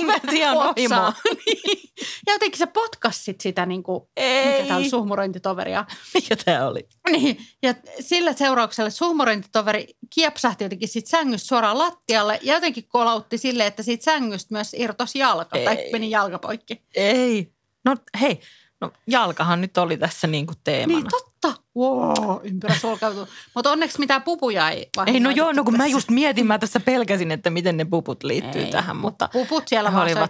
ihan 0.78 1.14
niin. 1.46 1.91
Ja 2.32 2.36
jotenkin 2.36 2.58
se 2.58 2.66
potkas 2.66 3.26
sit 3.26 3.42
sitä 3.42 3.66
niin 3.66 3.84
kuin, 3.84 4.04
Ei. 4.18 4.46
mikä 4.52 4.68
tämä 4.68 4.78
oli, 4.78 4.90
suhmurointitoveria. 4.90 5.86
Mikä 6.14 6.36
tämä 6.36 6.68
oli? 6.68 6.88
Niin, 7.12 7.38
ja 7.64 7.76
sillä 8.00 8.34
seurauksella 8.34 8.90
suhmurointitoveri 8.90 9.88
kiepsahti 10.10 10.64
jotenkin 10.64 10.88
siitä 10.88 11.10
sängystä 11.10 11.48
suoraan 11.48 11.78
lattialle 11.78 12.40
ja 12.42 12.54
jotenkin 12.54 12.88
kolautti 12.88 13.38
silleen, 13.38 13.68
että 13.68 13.84
siitä 13.84 14.04
sängystä 14.04 14.54
myös 14.56 14.74
irtosi 14.74 15.20
jalka 15.20 15.58
Ei. 15.58 15.66
tai 15.66 15.78
meni 15.92 16.10
jalka 16.10 16.40
poikki. 16.40 16.82
Ei. 16.96 17.54
No 17.86 17.96
hei, 18.22 18.40
no 18.82 18.92
jalkahan 19.08 19.62
nyt 19.62 19.78
oli 19.78 19.98
tässä 19.98 20.28
niin 20.28 20.48
kuin 20.48 20.58
teemana. 20.64 21.00
Niin 21.00 21.10
totta. 21.10 21.62
Wow, 21.78 22.40
ympyrä 22.44 22.76
solkautuu. 22.76 23.28
Mutta 23.56 23.72
onneksi 23.72 24.00
mitään 24.00 24.22
pupuja 24.22 24.70
ei 24.70 24.90
Ei, 25.08 25.20
no 25.20 25.30
joo, 25.30 25.52
no 25.52 25.64
kun 25.64 25.74
tässä. 25.74 25.84
mä 25.84 25.88
just 25.88 26.10
mietin, 26.10 26.48
mä 26.48 26.60
tässä 26.60 26.80
pelkäsin, 26.80 27.32
että 27.32 27.50
miten 27.50 27.78
ne 27.78 27.86
puput 27.86 28.24
liittyy 28.24 28.62
ei. 28.62 28.72
tähän, 28.72 28.96
mutta 28.96 29.30
Puput 29.34 29.68
siellä 29.68 29.94
vaan 29.94 30.10
söi 30.10 30.22
ja 30.22 30.28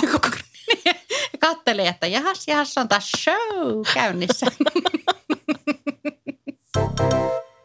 katteli, 1.46 1.86
että 1.86 2.06
jahas, 2.06 2.48
jahas 2.48 2.78
on 2.78 2.88
taas 2.88 3.12
show 3.16 3.82
käynnissä. 3.94 4.46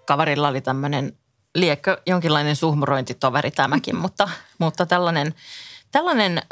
Kaverilla 0.07 0.47
oli 0.47 0.61
tämmöinen, 0.61 1.17
liekkö 1.55 2.01
jonkinlainen 2.05 2.55
suhmurointitoveri 2.55 3.51
tämäkin, 3.51 3.95
mutta, 4.03 4.29
mutta 4.57 4.85
tällainen, 4.85 5.33
tällainen 5.91 6.37
ö, 6.37 6.43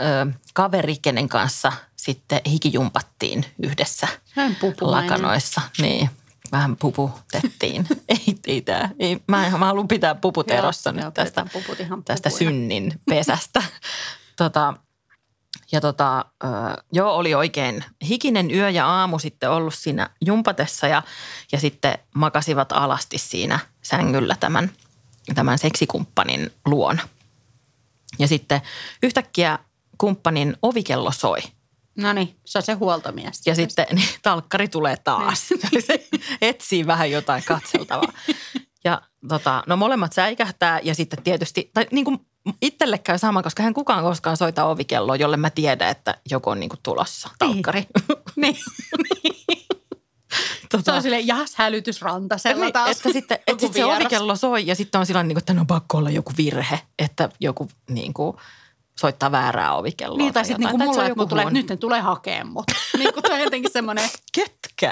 kaveri, 0.53 0.95
kenen 1.01 1.29
kanssa 1.29 1.71
sitten 1.95 2.41
hikijumpattiin 2.45 3.45
yhdessä 3.63 4.07
lakanoissa. 4.81 5.61
Niin, 5.81 6.09
vähän 6.51 6.77
puputettiin. 6.77 7.87
ei, 8.09 8.37
ei 8.47 8.61
tää, 8.61 8.89
ei, 8.99 9.17
mä, 9.27 9.49
mä 9.57 9.65
haluan 9.65 9.87
pitää 9.87 10.15
puput 10.15 10.51
erossa 10.51 10.91
nyt 10.91 11.13
tästä, 11.13 11.45
puput 11.53 11.77
tästä 12.05 12.29
synnin 12.29 13.01
pesästä. 13.09 13.63
tota, 14.37 14.73
ja 15.71 15.81
tota, 15.81 16.25
joo, 16.91 17.15
oli 17.15 17.35
oikein 17.35 17.83
hikinen 18.07 18.51
yö 18.51 18.69
ja 18.69 18.87
aamu 18.87 19.19
sitten 19.19 19.51
ollut 19.51 19.73
siinä 19.73 20.09
jumpatessa 20.25 20.87
ja, 20.87 21.03
ja 21.51 21.59
sitten 21.59 21.97
makasivat 22.15 22.71
alasti 22.71 23.17
siinä 23.17 23.59
sängyllä 23.81 24.35
tämän, 24.39 24.71
tämän 25.35 25.57
seksikumppanin 25.57 26.51
luona. 26.65 27.07
Ja 28.19 28.27
sitten 28.27 28.61
yhtäkkiä 29.03 29.59
kumppanin 29.97 30.57
ovikello 30.61 31.11
soi. 31.11 31.39
No 31.97 32.13
niin, 32.13 32.35
se 32.45 32.57
on 32.57 32.63
se 32.63 32.73
huoltomies. 32.73 33.41
Ja 33.45 33.55
sitten 33.55 33.85
niin, 33.91 34.09
talkkari 34.21 34.67
tulee 34.67 34.97
taas. 35.03 35.49
Niin. 35.71 35.83
se 35.87 36.07
etsii 36.41 36.87
vähän 36.87 37.11
jotain 37.11 37.43
katseltavaa. 37.43 38.13
Ja 38.83 39.01
tota, 39.29 39.63
no 39.67 39.77
molemmat 39.77 40.13
säikähtää 40.13 40.79
ja 40.83 40.95
sitten 40.95 41.23
tietysti, 41.23 41.71
tai 41.73 41.87
niin 41.91 42.05
kuin 42.05 42.19
itselle 42.61 42.97
käy 42.97 43.17
sama, 43.17 43.43
koska 43.43 43.63
hän 43.63 43.73
kukaan 43.73 44.03
koskaan 44.03 44.37
soita 44.37 44.65
ovikelloa, 44.65 45.15
jolle 45.15 45.37
mä 45.37 45.49
tiedän, 45.49 45.89
että 45.89 46.17
joku 46.29 46.49
on 46.49 46.59
niinku 46.59 46.75
tulossa, 46.83 47.27
niin. 47.27 47.37
talkkari. 47.37 47.87
Niin. 48.35 48.55
niin. 49.13 49.65
tota, 50.69 50.83
se 50.83 50.91
on 50.91 51.01
silleen, 51.01 51.27
jas, 51.27 51.55
hälytys 51.55 52.01
rantasella 52.01 52.63
niin, 52.63 52.73
taas. 52.73 52.97
Että 52.97 53.11
sitten 53.11 53.39
että 53.47 53.61
sit 53.65 53.73
se 53.73 53.85
ovikello 53.85 54.35
soi 54.35 54.67
ja 54.67 54.75
sitten 54.75 54.99
on 54.99 55.05
sillä 55.05 55.23
niin 55.23 55.37
että 55.37 55.53
no 55.53 55.65
pakko 55.65 55.97
olla 55.97 56.09
joku 56.09 56.31
virhe, 56.37 56.79
että 56.99 57.29
joku 57.39 57.69
niin 57.89 58.13
kuin, 58.13 58.37
soittaa 58.99 59.31
väärää 59.31 59.75
ovikelloa. 59.75 60.17
Niin, 60.17 60.33
tai 60.33 60.45
sitten 60.45 60.59
niin 60.59 60.69
kuin 60.69 60.83
mulla, 60.83 61.05
että 61.05 61.25
tulee, 61.25 61.43
että 61.43 61.53
nyt 61.53 61.69
ne 61.69 61.77
tulee 61.77 61.99
hakemaan 61.99 62.47
mut. 62.47 62.65
niin 62.97 63.13
kuin 63.13 63.23
toi 63.23 63.43
jotenkin 63.43 63.71
semmoinen. 63.71 64.09
Ketkä? 64.35 64.91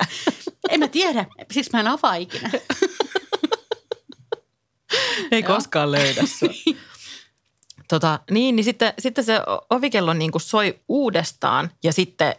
En 0.69 0.79
mä 0.79 0.87
tiedä, 0.87 1.25
siksi 1.51 1.71
mä 1.73 1.79
en 1.79 1.87
avaa 1.87 2.15
ikinä. 2.15 2.51
Ei 5.31 5.43
koskaan 5.43 5.91
löydä 5.91 6.21
sua. 6.25 6.49
Tota, 7.87 8.19
niin, 8.31 8.55
niin 8.55 8.63
sitten, 8.63 8.93
sitten 8.99 9.23
se 9.23 9.41
ovikello 9.69 10.13
niin 10.13 10.31
kuin 10.31 10.41
soi 10.41 10.79
uudestaan 10.87 11.71
ja 11.83 11.93
sitten 11.93 12.35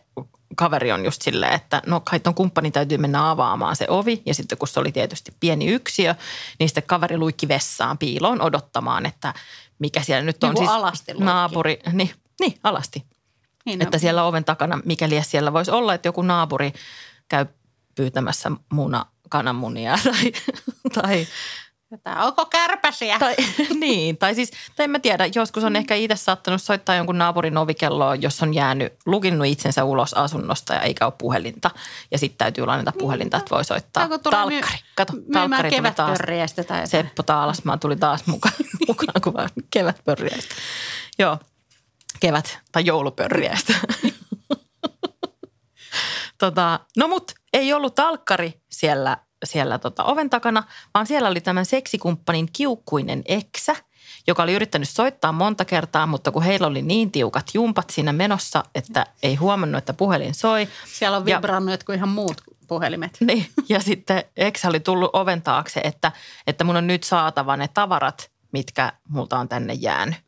kaveri 0.56 0.92
on 0.92 1.04
just 1.04 1.22
silleen, 1.22 1.52
että 1.52 1.82
no 1.86 2.00
kai 2.00 2.20
ton 2.20 2.34
kumppani 2.34 2.70
täytyy 2.70 2.98
mennä 2.98 3.30
avaamaan 3.30 3.76
se 3.76 3.86
ovi. 3.88 4.22
Ja 4.26 4.34
sitten 4.34 4.58
kun 4.58 4.68
se 4.68 4.80
oli 4.80 4.92
tietysti 4.92 5.32
pieni 5.40 5.66
yksiö, 5.66 6.14
niin 6.58 6.68
sitten 6.68 6.82
kaveri 6.86 7.18
luikki 7.18 7.48
vessaan 7.48 7.98
piiloon 7.98 8.42
odottamaan, 8.42 9.06
että 9.06 9.34
mikä 9.78 10.02
siellä 10.02 10.24
nyt 10.24 10.44
on. 10.44 10.50
Niin 10.50 10.58
siis 10.58 10.70
alasti 10.70 11.12
luikki. 11.12 11.24
naapuri, 11.24 11.78
niin, 11.92 12.10
niin 12.40 12.58
alasti. 12.62 13.04
Niin, 13.64 13.82
että 13.82 13.96
no. 13.96 14.00
siellä 14.00 14.24
oven 14.24 14.44
takana, 14.44 14.80
mikäli 14.84 15.22
siellä 15.22 15.52
voisi 15.52 15.70
olla, 15.70 15.94
että 15.94 16.08
joku 16.08 16.22
naapuri 16.22 16.72
käy 17.28 17.46
pyytämässä 17.94 18.50
muna 18.72 19.06
kananmunia 19.28 19.98
tai, 20.04 20.32
tai 20.94 21.26
Jotain, 21.90 22.18
onko 22.18 22.46
kärpäsiä? 22.46 23.18
Tai, 23.18 23.36
niin, 23.80 24.18
tai 24.18 24.34
siis, 24.34 24.50
tai 24.76 24.84
en 24.84 24.90
mä 24.90 24.98
tiedä, 24.98 25.28
joskus 25.34 25.64
on 25.64 25.72
mm. 25.72 25.76
ehkä 25.76 25.94
itse 25.94 26.16
saattanut 26.16 26.62
soittaa 26.62 26.94
jonkun 26.94 27.18
naapurin 27.18 27.56
ovikelloa, 27.56 28.14
jos 28.14 28.42
on 28.42 28.54
jäänyt, 28.54 28.92
lukinnut 29.06 29.46
itsensä 29.46 29.84
ulos 29.84 30.14
asunnosta 30.14 30.74
ja 30.74 30.80
eikä 30.80 31.04
ole 31.04 31.14
puhelinta. 31.18 31.70
Ja 32.10 32.18
sitten 32.18 32.38
täytyy 32.38 32.66
lainata 32.66 32.90
niin, 32.90 32.98
puhelinta, 32.98 33.36
että 33.36 33.54
voi 33.54 33.64
soittaa. 33.64 34.08
Talkkari. 34.08 34.56
My, 34.56 34.62
Kato, 34.94 35.12
talkkari 35.32 35.70
tuli 35.70 35.90
taas. 35.90 36.18
Tai 36.66 36.86
Seppo 36.86 37.22
Taalasmaa 37.22 37.78
tuli 37.78 37.96
taas 37.96 38.26
mukaan, 38.32 38.54
mukaan 38.88 39.22
kuvaan 39.24 39.50
kevätpörriäistä. 39.70 40.54
Joo, 41.18 41.38
kevät- 42.20 42.58
tai 42.72 42.86
joulupörriäistä. 42.86 43.74
tota, 46.38 46.80
no 46.96 47.08
mut 47.08 47.32
ei 47.52 47.72
ollut 47.72 47.94
talkkari 47.94 48.60
siellä 48.70 49.16
siellä 49.44 49.78
tota 49.78 50.04
oven 50.04 50.30
takana, 50.30 50.62
vaan 50.94 51.06
siellä 51.06 51.28
oli 51.28 51.40
tämän 51.40 51.66
seksikumppanin 51.66 52.48
kiukkuinen 52.52 53.22
eksä, 53.24 53.76
joka 54.26 54.42
oli 54.42 54.54
yrittänyt 54.54 54.88
soittaa 54.88 55.32
monta 55.32 55.64
kertaa, 55.64 56.06
mutta 56.06 56.32
kun 56.32 56.42
heillä 56.42 56.66
oli 56.66 56.82
niin 56.82 57.12
tiukat 57.12 57.46
jumpat 57.54 57.90
siinä 57.90 58.12
menossa, 58.12 58.64
että 58.74 59.06
ei 59.22 59.34
huomannut, 59.34 59.78
että 59.78 59.92
puhelin 59.92 60.34
soi. 60.34 60.68
Siellä 60.86 61.16
on 61.16 61.24
vibrannut 61.24 61.84
kuin 61.84 61.96
ihan 61.96 62.08
muut 62.08 62.42
puhelimet. 62.68 63.18
Niin, 63.26 63.46
ja 63.68 63.80
sitten 63.80 64.24
Eksä 64.36 64.68
oli 64.68 64.80
tullut 64.80 65.10
oven 65.12 65.42
taakse, 65.42 65.80
että, 65.84 66.12
että 66.46 66.64
mun 66.64 66.76
on 66.76 66.86
nyt 66.86 67.04
saatava 67.04 67.56
ne 67.56 67.68
tavarat, 67.68 68.30
mitkä 68.52 68.92
multa 69.08 69.38
on 69.38 69.48
tänne 69.48 69.72
jäänyt. 69.74 70.25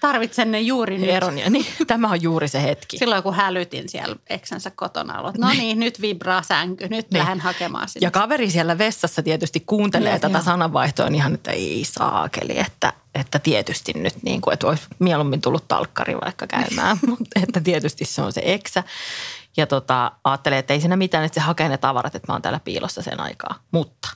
Tarvitsen 0.00 0.50
ne 0.52 0.60
juuri 0.60 0.98
nyt. 0.98 1.10
Eron, 1.10 1.38
ja 1.38 1.50
niin, 1.50 1.66
tämä 1.86 2.08
on 2.10 2.22
juuri 2.22 2.48
se 2.48 2.62
hetki. 2.62 2.98
Silloin 2.98 3.22
kun 3.22 3.34
hälytin 3.34 3.88
siellä 3.88 4.16
eksänsä 4.30 4.70
kotona, 4.70 5.14
aloin, 5.18 5.34
no 5.38 5.48
niin, 5.48 5.80
nyt 5.80 6.00
vibraa 6.00 6.42
sänky, 6.42 6.88
nyt 6.88 7.10
Niin. 7.10 7.18
lähden 7.18 7.40
hakemaan 7.40 7.88
sinne. 7.88 8.06
Ja 8.06 8.10
kaveri 8.10 8.50
siellä 8.50 8.78
vessassa 8.78 9.22
tietysti 9.22 9.60
kuuntelee 9.60 10.12
Niin, 10.12 10.20
tätä 10.20 10.38
joo. 10.38 10.44
sananvaihtoa 10.44 11.06
niin 11.06 11.14
ihan, 11.14 11.34
että 11.34 11.50
ei 11.50 11.82
saakeli, 11.86 12.58
että, 12.58 12.92
että 13.14 13.38
tietysti 13.38 13.92
nyt 13.92 14.22
niin 14.22 14.40
kuin, 14.40 14.54
että 14.54 14.66
olisi 14.66 14.82
mieluummin 14.98 15.40
tullut 15.40 15.68
talkkari 15.68 16.14
vaikka 16.24 16.46
käymään, 16.46 16.98
mutta 17.08 17.40
että 17.42 17.60
tietysti 17.60 18.04
se 18.04 18.22
on 18.22 18.32
se 18.32 18.42
eksä. 18.44 18.84
Ja 19.56 19.66
tota, 19.66 20.12
ajattelee, 20.24 20.58
että 20.58 20.72
ei 20.74 20.80
siinä 20.80 20.96
mitään, 20.96 21.24
että 21.24 21.34
se 21.40 21.40
hakee 21.40 21.68
ne 21.68 21.78
tavarat, 21.78 22.14
että 22.14 22.32
mä 22.32 22.34
oon 22.34 22.42
täällä 22.42 22.60
piilossa 22.64 23.02
sen 23.02 23.20
aikaa. 23.20 23.58
Mutta 23.70 24.08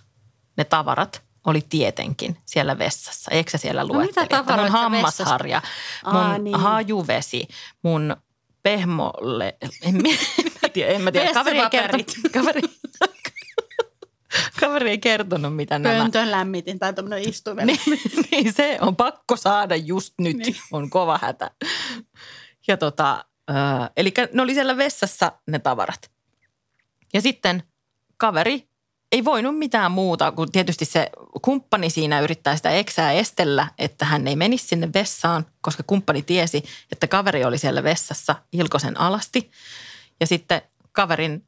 ne 0.57 0.65
tavarat 0.65 1.23
oli 1.49 1.61
tietenkin 1.69 2.37
siellä 2.45 2.79
vessassa. 2.79 3.31
Eksä 3.31 3.59
siellä 3.59 3.81
No 3.81 3.87
mitä 3.87 3.97
luetteli, 3.97 4.25
että 4.25 4.37
mun 4.37 4.47
tavaroita 4.47 4.73
hammasharja, 4.73 5.63
mun 6.05 6.15
Aa, 6.17 6.39
niin. 6.39 6.61
hajuvesi, 6.61 7.49
mun 7.83 8.17
pehmolle, 8.63 9.57
en, 9.83 9.95
mä- 9.95 10.09
en 10.45 10.53
mä 10.63 10.69
tiedä, 10.73 10.93
en 10.93 11.03
mä 11.03 11.13
tiedä. 11.13 11.33
Kaveri 11.33 11.59
ei 11.59 11.71
kertonut, 11.71 12.13
kaveri, 12.35 12.61
kaveri 14.61 14.91
ei 14.91 14.99
kertonut, 14.99 15.57
mitä 15.57 15.79
nämä. 15.79 15.99
Pöntön 16.03 16.31
lämmitin 16.31 16.79
tai 16.79 16.95
tuommoinen 16.95 17.29
istuimen. 17.29 17.67
Niin, 17.67 17.81
niin 18.31 18.53
se 18.53 18.79
on 18.81 18.97
pakko 18.97 19.37
saada 19.37 19.77
just 19.77 20.15
nyt, 20.19 20.37
niin. 20.37 20.57
on 20.73 20.91
kova 20.91 21.19
hätä. 21.23 21.51
Ja 22.69 22.77
tota, 22.77 23.25
äh, 23.51 23.91
eli 23.97 24.15
ne 24.33 24.43
oli 24.43 24.55
siellä 24.55 24.77
vessassa 24.77 25.33
ne 25.47 25.59
tavarat. 25.59 26.11
Ja 27.15 27.21
sitten 27.21 27.63
kaveri 28.17 28.69
ei 29.13 29.25
voinut 29.25 29.59
mitään 29.59 29.93
muuta, 29.93 30.33
kun 30.33 30.53
tietysti 30.53 30.85
se 30.85 31.11
kumppani 31.43 31.91
siinä 31.91 32.21
yrittää 32.21 32.57
sitä 32.57 32.71
eksää 32.71 33.13
estellä, 33.13 33.69
että 33.79 34.05
hän 34.05 34.29
ei 34.29 34.37
menisi 34.37 34.67
sinne 34.67 34.89
vessaan, 34.95 35.47
koska 35.61 35.83
kumppani 35.87 36.23
tiesi, 36.23 36.65
että 36.93 37.07
kaveri 37.07 37.45
oli 37.45 37.59
siellä 37.59 37.83
vessassa 37.83 38.35
Ilkosen 38.53 39.01
alasti. 39.01 39.51
Ja 40.21 40.27
sitten 40.27 40.63
kaverin, 40.93 41.45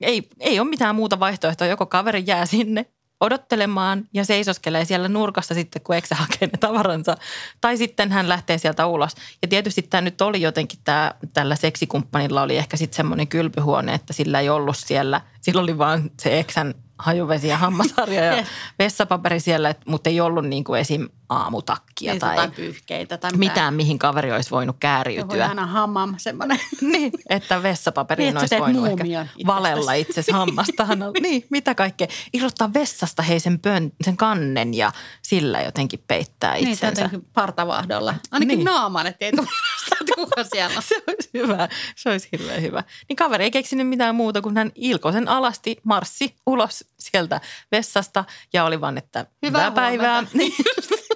ei, 0.00 0.28
ei 0.40 0.60
ole 0.60 0.68
mitään 0.68 0.94
muuta 0.94 1.20
vaihtoehtoa, 1.20 1.66
joko 1.66 1.86
kaveri 1.86 2.24
jää 2.26 2.46
sinne 2.46 2.86
odottelemaan 3.20 4.08
ja 4.14 4.24
seisoskelee 4.24 4.84
siellä 4.84 5.08
nurkassa 5.08 5.54
sitten, 5.54 5.82
kun 5.82 5.96
eksä 5.96 6.14
hakee 6.14 6.48
ne 6.52 6.58
tavaransa. 6.60 7.16
Tai 7.60 7.76
sitten 7.76 8.12
hän 8.12 8.28
lähtee 8.28 8.58
sieltä 8.58 8.86
ulos. 8.86 9.12
Ja 9.42 9.48
tietysti 9.48 9.82
tämä 9.82 10.00
nyt 10.00 10.20
oli 10.20 10.42
jotenkin, 10.42 10.78
tämä, 10.84 11.14
tällä 11.32 11.56
seksikumppanilla 11.56 12.42
oli 12.42 12.56
ehkä 12.56 12.76
sitten 12.76 12.96
semmoinen 12.96 13.28
kylpyhuone, 13.28 13.94
että 13.94 14.12
sillä 14.12 14.40
ei 14.40 14.48
ollut 14.48 14.76
siellä, 14.76 15.20
sillä 15.40 15.60
oli 15.60 15.78
vaan 15.78 16.10
se 16.20 16.38
eksän 16.38 16.74
hajuvesi 17.02 17.48
ja 17.48 17.56
hammasharja 17.58 18.24
ja 18.24 18.44
vessapaperi 18.78 19.40
siellä, 19.40 19.74
mutta 19.86 20.10
ei 20.10 20.20
ollut 20.20 20.44
niin 20.46 20.64
kuin 20.64 20.80
esim. 20.80 21.08
aamutakkia 21.28 22.12
Niin, 22.12 22.20
tai 22.20 22.36
tai 22.36 22.50
pyyhkeitä 22.50 23.18
tai 23.18 23.30
mitään, 23.36 23.74
mihin 23.74 23.98
kaveri 23.98 24.32
olisi 24.32 24.50
voinut 24.50 24.76
kääriytyä. 24.80 25.48
aina 25.48 25.66
hammam 25.66 26.14
semmoinen. 26.18 26.60
Niin, 26.80 27.12
että 27.28 27.62
vessapaperiin 27.62 28.26
Niin, 28.26 28.38
olisi 28.38 28.58
voinut 28.58 28.86
ehkä 28.86 29.04
itsestäsi. 29.04 29.46
valella 29.46 29.92
itse 29.92 30.32
hammastahan. 30.32 30.98
niin, 31.20 31.44
mitä 31.50 31.74
kaikkea. 31.74 32.06
Irrottaa 32.32 32.72
vessasta 32.74 33.22
hei 33.22 33.40
sen, 33.40 33.58
pön, 33.60 33.92
sen 34.04 34.16
kannen 34.16 34.74
ja 34.74 34.92
sillä 35.22 35.60
jotenkin 35.60 36.04
peittää 36.08 36.54
Niin, 36.54 36.68
itsensä. 36.68 37.02
jotenkin 37.02 37.28
partavahdolla. 37.32 38.14
Ainakin 38.30 38.48
Niin. 38.48 38.58
niin. 38.58 38.64
naaman, 38.64 39.06
ettei 39.06 39.30
tunnista, 39.32 39.56
että 40.00 40.14
kuka 40.14 40.44
siellä 40.44 40.76
on. 40.76 40.82
se 40.88 41.02
olisi 41.08 41.30
hyvä. 41.34 41.68
Se 41.96 42.10
olisi 42.10 42.28
hirveän 42.32 42.62
hyvä. 42.62 42.84
Niin 43.08 43.16
kaveri 43.16 43.44
ei 43.44 43.50
keksinyt 43.50 43.88
mitään 43.88 44.14
muuta, 44.14 44.40
kun 44.40 44.56
hän 44.56 44.72
Ilkosen 44.74 45.28
alasti 45.28 45.76
marssi 45.84 46.36
ulos 46.46 46.84
sieltä 46.98 47.40
vessasta 47.72 48.24
ja 48.52 48.64
oli 48.64 48.80
vaan, 48.80 48.98
että 48.98 49.26
Hyvää 49.46 49.60
hyvää 49.60 49.70
päivää. 49.70 50.24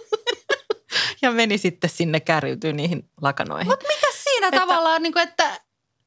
ja 1.23 1.31
meni 1.31 1.59
sitten 1.59 1.91
sinne 1.91 2.21
kärjytyy 2.21 2.73
niihin 2.73 3.09
lakanoihin. 3.23 3.67
Mutta 3.67 3.87
mikä 3.89 4.07
siinä 4.25 4.47
että, 4.47 4.61
tavallaan, 4.61 5.03
niin 5.03 5.13
kuin, 5.13 5.23
että 5.23 5.61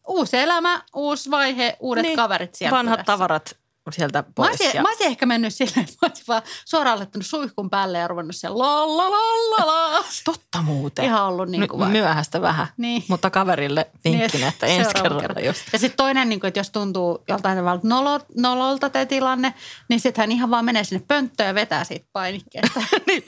uusi 0.08 0.38
elämä, 0.38 0.82
uusi 0.96 1.32
vaihe, 1.32 1.78
uudet 1.80 2.04
Niin, 2.04 2.16
kaverit 2.16 2.56
siellä 2.56 2.78
Vanhat 2.78 2.94
kylässä. 2.96 3.06
tavarat 3.06 3.58
sieltä 3.94 4.20
Mä 4.20 4.24
pois. 4.36 4.50
olisin, 4.50 4.72
ja- 4.74 4.82
mä 4.82 4.90
olisin 4.90 5.08
ehkä 5.08 5.26
mennyt 5.26 5.54
silleen, 5.56 5.80
että 5.80 5.94
mä 6.02 6.08
olisin 6.10 6.26
vaan 6.28 6.42
suoraan 6.66 6.98
laittanut 6.98 7.26
suihkun 7.26 7.70
päälle 7.70 7.98
ja 7.98 8.08
ruvennut 8.08 8.36
siellä 8.36 8.58
la 8.58 8.98
la 8.98 9.12
la 9.12 9.68
la. 9.68 10.04
Totta 10.26 10.62
muuten. 10.62 11.06
Ihan 11.06 11.24
ollut 11.24 11.50
niin 11.50 11.68
kuin 11.68 11.88
M- 11.88 11.92
myöhäistä 11.92 12.42
vähän, 12.42 12.68
Niin. 12.78 13.04
mutta 13.08 13.30
kaverille 13.30 13.88
vinkkinä, 14.06 14.30
Niin, 14.34 14.48
että 14.48 14.66
ensi 14.66 14.94
kerralla 14.94 15.22
kerran. 15.22 15.44
jos... 15.46 15.58
Ja 15.74 15.80
sitten 15.80 15.98
toinen, 15.98 16.30
niin 16.30 16.40
kuin, 16.40 16.48
että 16.48 16.60
jos 16.60 16.70
tuntuu 16.70 17.24
joltain 17.28 17.58
tavalla 17.58 17.82
nolo, 17.84 18.20
nololta 18.38 18.90
tämä 18.90 19.06
tilanne, 19.06 19.54
niin 19.90 20.00
sitten 20.00 20.22
hän 20.22 20.32
ihan 20.32 20.52
vaan 20.52 20.66
menee 20.66 20.84
sinne 20.84 21.04
pönttöön 21.08 21.48
ja 21.48 21.56
vetää 21.56 21.84
siitä 21.84 22.06
painikkeesta. 22.14 22.80
niin. 23.08 23.24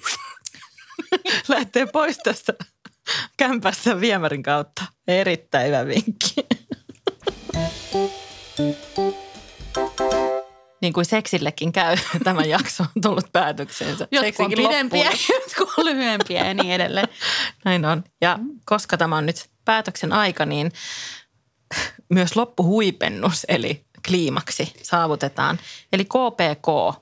Lähtee 1.48 1.86
pois 1.86 2.18
tästä 2.18 2.54
kämpästä 3.38 4.00
viemärin 4.02 4.44
kautta. 4.44 4.86
Erittäin 5.08 5.68
hyvä 5.68 5.86
vinkki. 5.86 6.36
Niin 10.82 10.94
kuin 10.94 11.06
seksillekin 11.06 11.72
käy, 11.72 11.98
tämä 12.24 12.42
jakso 12.44 12.84
on 12.96 13.02
tullut 13.02 13.32
päätökseensä. 13.34 14.08
Jotkut 14.12 14.46
on 14.46 14.52
pidempiä, 14.56 15.12
jotkut 15.34 15.70
on 15.78 15.86
lyhyempiä 15.86 16.46
ja 16.48 16.54
niin 16.54 16.72
edelleen. 16.72 17.08
Näin 17.66 17.86
on. 17.86 18.04
Ja 18.22 18.40
koska 18.66 18.98
tämä 18.98 19.18
on 19.18 19.26
nyt 19.26 19.50
päätöksen 19.66 20.14
aika, 20.14 20.46
niin 20.46 20.72
myös 22.10 22.36
loppuhuipennus, 22.36 23.46
eli 23.50 23.86
kliimaksi 24.08 24.74
saavutetaan. 24.84 25.60
Eli 25.94 26.06
KPK, 26.06 27.00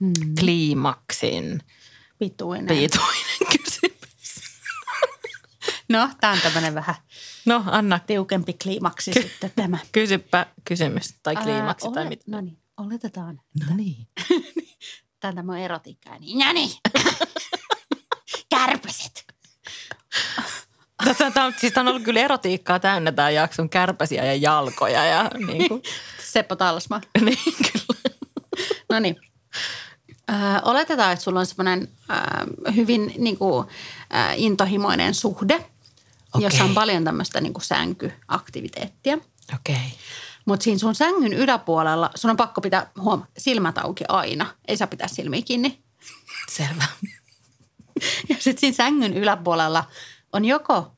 Hmm. 0.00 0.34
kliimaksin 0.40 1.60
Pituinen. 2.18 2.66
pituinen 2.66 3.58
kysymys. 3.64 4.40
No, 5.88 6.08
tämä 6.20 6.32
on 6.32 6.38
tämmöinen 6.42 6.74
vähän 6.74 6.94
No 7.46 7.62
Anna, 7.66 7.98
tiukempi 7.98 8.52
kliimaksi 8.52 9.12
sitten 9.12 9.52
tämä. 9.56 9.78
kysypä 9.92 10.46
kysymys 10.64 11.14
tai 11.22 11.36
kliimaksi 11.36 11.86
Ää, 11.88 11.94
tai 11.94 12.08
mitä. 12.08 12.24
No 12.26 12.40
niin, 12.40 12.58
oletetaan. 12.76 13.40
No 13.68 13.76
niin. 13.76 14.08
Tämä 15.20 15.30
on 15.30 15.36
tämä 15.36 15.58
erotiikka. 15.58 16.18
Niin, 16.18 16.38
no 16.38 16.52
niin. 16.52 16.70
Kärpäset. 18.50 19.26
Tässä 21.04 21.26
on, 21.26 21.32
tämä 21.32 21.46
on, 21.46 21.54
siis 21.58 21.78
on 21.78 21.88
ollut 21.88 22.02
kyllä 22.02 22.20
erotiikkaa 22.20 22.78
täynnä 22.78 23.12
tämä 23.12 23.30
jakson 23.30 23.68
kärpäsiä 23.68 24.24
ja 24.24 24.34
jalkoja 24.34 25.04
ja 25.04 25.30
niin 25.46 25.68
kuin, 25.68 25.82
Seppo 26.24 26.56
Talsma. 26.56 27.00
niin 27.20 27.38
kyllä. 27.72 28.16
No 28.88 29.00
niin. 29.00 29.16
Oletetaan, 30.62 31.12
että 31.12 31.22
sulla 31.22 31.40
on 31.40 31.46
semmoinen 31.46 31.88
hyvin 32.74 33.14
niin 33.18 33.38
kuin, 33.38 33.66
ö, 33.68 34.16
intohimoinen 34.36 35.14
suhde, 35.14 35.54
okay. 35.54 36.42
jossa 36.42 36.64
on 36.64 36.74
paljon 36.74 37.04
tämmöistä 37.04 37.40
niin 37.40 37.52
kuin 37.52 37.64
sänkyaktiviteettia. 37.64 39.18
Okei. 39.54 39.74
Okay. 39.74 39.88
Mutta 40.44 40.64
siinä 40.64 40.78
sun 40.78 40.94
sängyn 40.94 41.32
yläpuolella 41.32 42.10
sun 42.14 42.30
on 42.30 42.36
pakko 42.36 42.60
pitää 42.60 42.90
huom, 43.00 43.22
silmät 43.38 43.78
auki 43.78 44.04
aina. 44.08 44.46
Ei 44.68 44.76
saa 44.76 44.86
pitää 44.86 45.08
silmiä 45.08 45.42
kiinni. 45.42 45.82
Selvä. 46.50 46.84
Ja 48.28 48.36
sitten 48.38 48.60
siinä 48.60 48.76
sängyn 48.76 49.14
yläpuolella 49.14 49.84
on 50.32 50.44
joko 50.44 50.92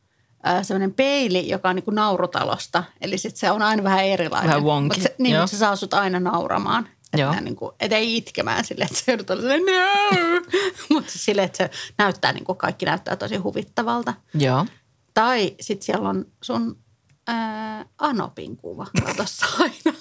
äh, 0.47 0.63
semmoinen 0.63 0.95
peili, 0.95 1.49
joka 1.49 1.69
on 1.69 1.77
niinku 1.77 1.91
naurutalosta. 1.91 2.85
Eli 3.01 3.19
sitten 3.19 3.41
se 3.41 3.51
on 3.51 3.63
aina 3.63 3.85
vähän 3.85 4.05
erilainen. 4.05 4.49
Vähän 4.49 4.65
wonky, 4.65 4.97
Mut 4.97 5.03
se, 5.03 5.15
niin, 5.19 5.37
mutta 5.37 5.47
se 5.47 5.57
saa 5.57 5.77
sut 5.77 5.95
aina 5.95 6.21
nauramaan. 6.21 6.89
Joo. 7.17 7.31
Että 7.31 7.45
niinku, 7.45 7.73
et 7.81 7.93
ei 7.93 8.17
itkemään 8.17 8.65
silleen, 8.65 8.89
että 8.91 9.05
se 9.05 9.13
joudut 9.13 9.31
olemaan 9.31 9.61
no! 9.61 10.59
Mutta 10.95 11.13
silleen, 11.15 11.47
että 11.47 11.57
se 11.57 11.71
näyttää, 11.99 12.33
niinku, 12.33 12.55
kaikki 12.55 12.87
näyttää 12.87 13.17
tosi 13.17 13.37
huvittavalta. 13.37 14.15
Joo. 14.35 14.67
Tai 15.15 15.55
sitten 15.61 15.87
siellä 15.87 16.09
on 16.09 16.25
sun 16.43 16.84
ää, 17.27 17.85
Anopin 17.99 18.57
kuva 18.57 18.87
tuossa 19.17 19.47
aina 19.59 19.99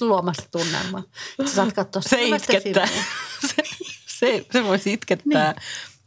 luomassa 0.00 0.42
tunnelmaa. 0.52 1.02
Sä 1.46 1.54
saat 1.54 1.72
katsoa 1.72 2.02
Se 2.02 2.22
itkettää. 2.22 2.88
Se, 3.56 3.62
se, 4.06 4.46
se 4.52 4.64
voisi 4.64 4.92
itkettää. 4.92 5.52
Niin. 5.52 5.62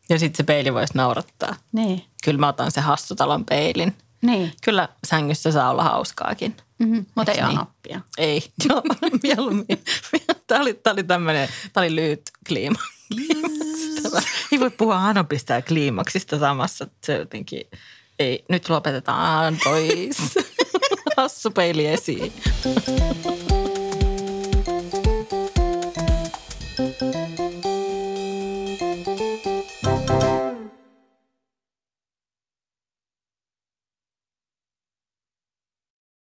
Ja 0.10 0.20
sitten 0.20 0.38
se 0.38 0.44
peili 0.44 0.74
voisi 0.74 0.94
naurattaa. 0.96 1.56
Niin, 1.72 2.04
Kyllä 2.24 2.40
mä 2.40 2.48
otan 2.48 2.72
se 2.72 2.82
hassutalon 2.82 3.46
peilin. 3.46 3.94
niin. 4.22 4.52
Kyllä 4.64 4.90
sängyssä 5.08 5.52
saa 5.52 5.70
olla 5.72 5.84
hauskaakin. 5.84 6.58
Mm-hmm. 6.80 7.06
Mutta 7.16 7.32
ei 7.32 7.38
niin? 7.38 7.58
Anoppia. 7.58 8.02
Ei, 8.18 8.44
joo, 8.70 8.82
mieluummin. 9.24 9.66
Tämä 10.48 10.62
oli, 10.62 10.74
tämä 10.74 10.92
oli 10.94 11.04
tämmöinen, 11.04 11.50
tämä 11.74 11.86
oli 11.86 11.96
lyhyt 11.96 12.22
kliima. 12.48 12.80
Ei 14.52 14.60
voi 14.60 14.70
puhua 14.70 14.98
Anopista 14.98 15.54
ja 15.54 15.62
kliimaksista 15.62 16.40
samassa. 16.40 16.88
Se 17.04 17.14
jotenkin, 17.18 17.62
ei, 18.20 18.46
nyt 18.50 18.70
lopetetaan 18.70 19.58
pois. 19.64 20.18
Hassu 21.18 21.52
peili 21.52 21.88
esiin. 21.88 22.34